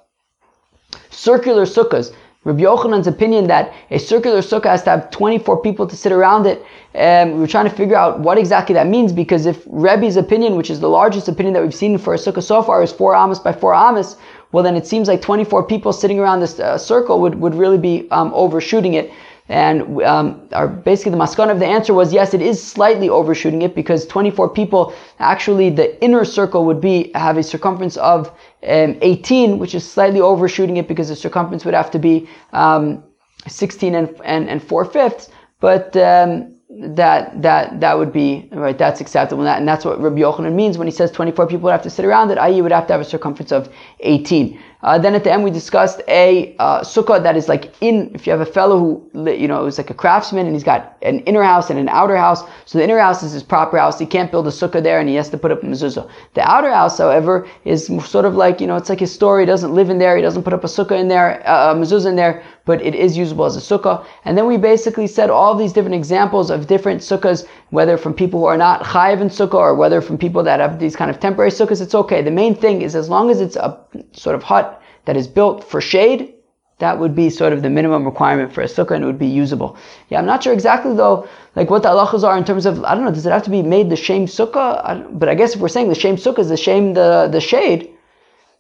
circular 1.12 1.66
sukkahs. 1.66 2.14
Rabbi 2.44 2.64
Yochanan's 2.64 3.06
opinion 3.06 3.46
that 3.48 3.72
a 3.92 4.00
circular 4.00 4.40
sukkah 4.40 4.66
has 4.66 4.82
to 4.84 4.90
have 4.90 5.12
24 5.12 5.62
people 5.62 5.86
to 5.86 5.96
sit 5.96 6.12
around 6.12 6.48
it. 6.48 6.66
Um, 6.96 7.34
we 7.34 7.40
were 7.40 7.48
trying 7.48 7.70
to 7.70 7.76
figure 7.76 7.96
out 7.96 8.20
what 8.20 8.40
exactly 8.40 8.74
that 8.74 8.88
means 8.88 9.14
because 9.14 9.46
if 9.46 9.64
Rebbe's 9.68 10.18
opinion, 10.18 10.56
which 10.56 10.72
is 10.72 10.80
the 10.80 10.90
largest 10.90 11.28
opinion 11.28 11.54
that 11.54 11.62
we've 11.62 11.76
seen 11.76 12.00
for 12.00 12.16
a 12.16 12.18
sukkah 12.18 12.42
so 12.42 12.64
far, 12.64 12.82
is 12.82 12.92
4 12.92 13.14
amas 13.14 13.38
by 13.38 13.54
4 13.54 13.76
amas, 13.76 14.18
well 14.52 14.64
then 14.64 14.76
it 14.76 14.88
seems 14.88 15.08
like 15.08 15.22
24 15.22 15.68
people 15.68 15.94
sitting 15.94 16.20
around 16.20 16.40
this 16.40 16.60
uh, 16.60 16.80
circle 16.80 17.22
would, 17.22 17.36
would 17.36 17.54
really 17.54 17.78
be 17.78 18.10
um, 18.10 18.32
overshooting 18.34 18.96
it. 18.96 19.12
And 19.50 20.02
um, 20.04 20.48
our, 20.54 20.68
basically 20.68 21.12
the 21.12 21.18
maskana 21.18 21.52
of 21.52 21.60
the 21.60 21.66
answer 21.66 21.94
was 21.94 22.14
yes, 22.14 22.34
it 22.34 22.42
is 22.42 22.62
slightly 22.64 23.10
overshooting 23.10 23.64
it 23.64 23.76
because 23.76 24.06
24 24.08 24.50
people, 24.50 24.94
actually 25.20 25.70
the 25.70 26.02
inner 26.04 26.24
circle 26.24 26.66
would 26.66 26.80
be 26.80 27.12
have 27.16 27.38
a 27.38 27.44
circumference 27.44 27.98
of 27.98 28.30
um, 28.68 28.98
18, 29.02 29.60
which 29.60 29.76
is 29.76 29.90
slightly 29.90 30.22
overshooting 30.22 30.78
it 30.78 30.88
because 30.88 31.10
the 31.10 31.16
circumference 31.16 31.66
would 31.66 31.74
have 31.74 31.92
to 31.92 32.00
be 32.00 32.30
um, 32.54 33.04
16 33.48 33.96
and, 33.96 34.16
and, 34.24 34.50
and 34.50 34.64
4 34.64 34.86
fifths. 34.86 35.30
But 35.60 35.96
um, 35.98 36.56
that 36.80 37.42
that 37.42 37.80
that 37.82 37.98
would 37.98 38.14
be 38.14 38.48
right. 38.52 38.78
That's 38.78 39.02
acceptable, 39.02 39.42
and, 39.42 39.48
that, 39.48 39.60
and 39.60 39.68
that's 39.68 39.84
what 39.84 40.00
Rabbi 40.00 40.20
Yochanan 40.20 40.54
means 40.54 40.78
when 40.78 40.88
he 40.88 40.92
says 40.92 41.12
24 41.12 41.48
people 41.48 41.64
would 41.64 41.72
have 41.72 41.82
to 41.84 41.90
sit 41.90 42.06
around 42.06 42.32
it. 42.32 42.38
I.e., 42.38 42.62
would 42.62 42.72
have 42.72 42.88
to 42.88 42.94
have 42.94 43.02
a 43.02 43.06
circumference 43.06 43.52
of 43.52 43.70
18. 44.00 44.58
Uh, 44.84 44.98
then 44.98 45.14
at 45.14 45.24
the 45.24 45.32
end 45.32 45.44
we 45.44 45.52
discussed 45.52 46.02
a 46.08 46.56
uh, 46.58 46.82
sukkah 46.82 47.22
that 47.22 47.36
is 47.36 47.48
like 47.48 47.74
in, 47.82 48.12
if 48.16 48.26
you 48.26 48.32
have 48.32 48.42
a 48.42 48.46
fellow 48.46 48.80
who, 48.80 49.32
you 49.32 49.48
know, 49.48 49.66
is 49.66 49.78
like 49.78 49.90
a 49.90 49.94
craftsman 49.94 50.46
and 50.46 50.56
he's 50.56 50.64
got 50.64 50.98
an 51.02 51.20
inner 51.22 51.44
house 51.44 51.70
and 51.70 51.78
an 51.78 51.90
outer 51.90 52.18
house. 52.18 52.44
So 52.66 52.78
the 52.78 52.84
inner 52.84 53.00
house 53.00 53.22
is 53.22 53.32
his 53.32 53.44
proper 53.44 53.78
house. 53.78 54.00
He 54.00 54.06
can't 54.06 54.32
build 54.32 54.48
a 54.48 54.52
sukkah 54.52 54.82
there 54.82 55.00
and 55.00 55.08
he 55.08 55.16
has 55.16 55.30
to 55.30 55.38
put 55.38 55.52
up 55.52 55.62
a 55.62 55.66
mezuzah. 55.66 56.10
The 56.34 56.42
outer 56.42 56.74
house, 56.74 56.98
however, 56.98 57.48
is 57.64 57.88
sort 58.06 58.26
of 58.26 58.36
like, 58.36 58.60
you 58.60 58.68
know, 58.68 58.76
it's 58.76 58.90
like 58.90 59.00
his 59.00 59.14
story. 59.14 59.44
He 59.44 59.46
doesn't 59.46 59.74
live 59.74 59.90
in 59.90 60.00
there. 60.00 60.16
He 60.16 60.22
doesn't 60.22 60.44
put 60.44 60.54
up 60.54 60.64
a 60.64 60.68
sukkah 60.68 61.00
in 61.00 61.08
there, 61.08 61.48
uh, 61.48 61.74
a 61.74 61.76
mezuzah 61.76 62.08
in 62.08 62.16
there, 62.16 62.44
but 62.66 62.82
it 62.82 62.96
is 62.96 63.18
usable 63.18 63.46
as 63.46 63.56
a 63.56 63.60
sukkah. 63.60 64.06
And 64.26 64.38
then 64.38 64.48
we 64.48 64.58
basically 64.58 65.08
said 65.08 65.30
all 65.30 65.56
these 65.56 65.74
different 65.74 65.96
examples 65.96 66.50
of 66.50 66.68
different 66.68 67.02
sukkahs, 67.02 67.48
whether 67.70 67.98
from 67.98 68.14
people 68.14 68.40
who 68.40 68.46
are 68.46 68.58
not 68.58 68.84
chayiv 68.84 69.22
in 69.22 69.30
sukkah 69.30 69.56
or 69.56 69.76
whether 69.76 70.02
from 70.02 70.18
people 70.18 70.44
that 70.44 70.60
have 70.60 70.80
these 70.80 70.96
kind 70.96 71.12
of 71.12 71.20
temporary 71.20 71.52
sukkahs, 71.52 71.82
it's 71.82 71.96
okay. 71.96 72.22
The 72.22 72.32
main 72.32 72.56
thing 72.56 72.82
is 72.82 72.96
as 72.96 73.10
long 73.10 73.30
as 73.30 73.42
it's 73.42 73.56
a 73.56 73.80
sort 74.14 74.36
of 74.36 74.44
hut 74.44 74.71
that 75.06 75.18
is 75.18 75.28
built 75.28 75.64
for 75.64 75.82
shade, 75.82 76.34
that 76.80 76.98
would 76.98 77.16
be 77.16 77.30
sort 77.30 77.54
of 77.54 77.62
the 77.62 77.70
minimum 77.70 78.06
requirement 78.06 78.52
for 78.52 78.62
a 78.62 78.66
sukkah 78.66 78.96
and 78.96 79.04
it 79.04 79.08
would 79.08 79.20
be 79.20 79.28
usable. 79.28 79.78
Yeah, 80.10 80.20
I'm 80.20 80.26
not 80.26 80.44
sure 80.44 80.54
exactly 80.54 80.96
though, 80.96 81.28
like 81.56 81.70
what 81.70 81.84
the 81.84 81.90
halachas 81.90 82.24
are 82.24 82.38
in 82.38 82.44
terms 82.44 82.66
of, 82.66 82.84
I 82.84 82.96
don't 82.96 83.06
know, 83.06 83.12
does 83.12 83.26
it 83.26 83.32
have 83.32 83.44
to 83.44 83.52
be 83.52 83.62
made 83.62 83.90
the 83.90 83.96
shame 83.96 84.26
sukkah? 84.26 84.84
I 84.84 84.96
but 85.12 85.30
I 85.30 85.36
guess 85.36 85.56
if 85.56 85.62
we're 85.62 85.70
saying 85.70 85.90
the 85.90 85.96
shame 85.96 86.16
sukkah 86.16 86.40
is 86.40 86.50
the 86.50 86.58
shame 86.58 86.94
the, 86.94 87.30
the 87.32 87.40
shade, 87.40 87.92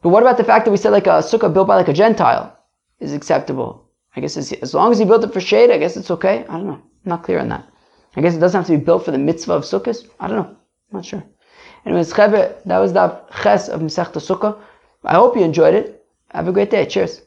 but 0.01 0.09
what 0.09 0.23
about 0.23 0.37
the 0.37 0.43
fact 0.43 0.65
that 0.65 0.71
we 0.71 0.77
said 0.77 0.91
like 0.91 1.07
a 1.07 1.21
sukkah 1.31 1.51
built 1.51 1.67
by 1.67 1.75
like 1.75 1.87
a 1.87 1.93
Gentile 1.93 2.55
is 2.99 3.13
acceptable? 3.13 3.87
I 4.15 4.21
guess 4.21 4.37
as 4.37 4.73
long 4.73 4.91
as 4.91 4.99
he 4.99 5.05
built 5.05 5.23
it 5.23 5.33
for 5.33 5.41
shade, 5.41 5.71
I 5.71 5.77
guess 5.77 5.97
it's 5.97 6.11
okay. 6.11 6.45
I 6.49 6.57
don't 6.57 6.67
know. 6.67 6.73
I'm 6.73 7.09
not 7.13 7.23
clear 7.23 7.39
on 7.39 7.49
that. 7.49 7.67
I 8.15 8.21
guess 8.21 8.35
it 8.35 8.39
doesn't 8.39 8.59
have 8.59 8.67
to 8.67 8.77
be 8.77 8.83
built 8.83 9.05
for 9.05 9.11
the 9.11 9.17
mitzvah 9.17 9.53
of 9.53 9.63
sukkahs. 9.63 10.07
I 10.19 10.27
don't 10.27 10.37
know. 10.37 10.49
I'm 10.91 10.97
not 10.97 11.05
sure. 11.05 11.23
Anyways, 11.85 12.11
that 12.13 12.65
was 12.65 12.93
the 12.93 13.21
ches 13.41 13.69
of 13.69 13.81
Masechta 13.81 14.19
Sukkah. 14.19 14.59
I 15.03 15.15
hope 15.15 15.35
you 15.35 15.43
enjoyed 15.43 15.73
it. 15.73 16.00
Have 16.33 16.47
a 16.47 16.51
great 16.51 16.69
day. 16.71 16.85
Cheers. 16.85 17.21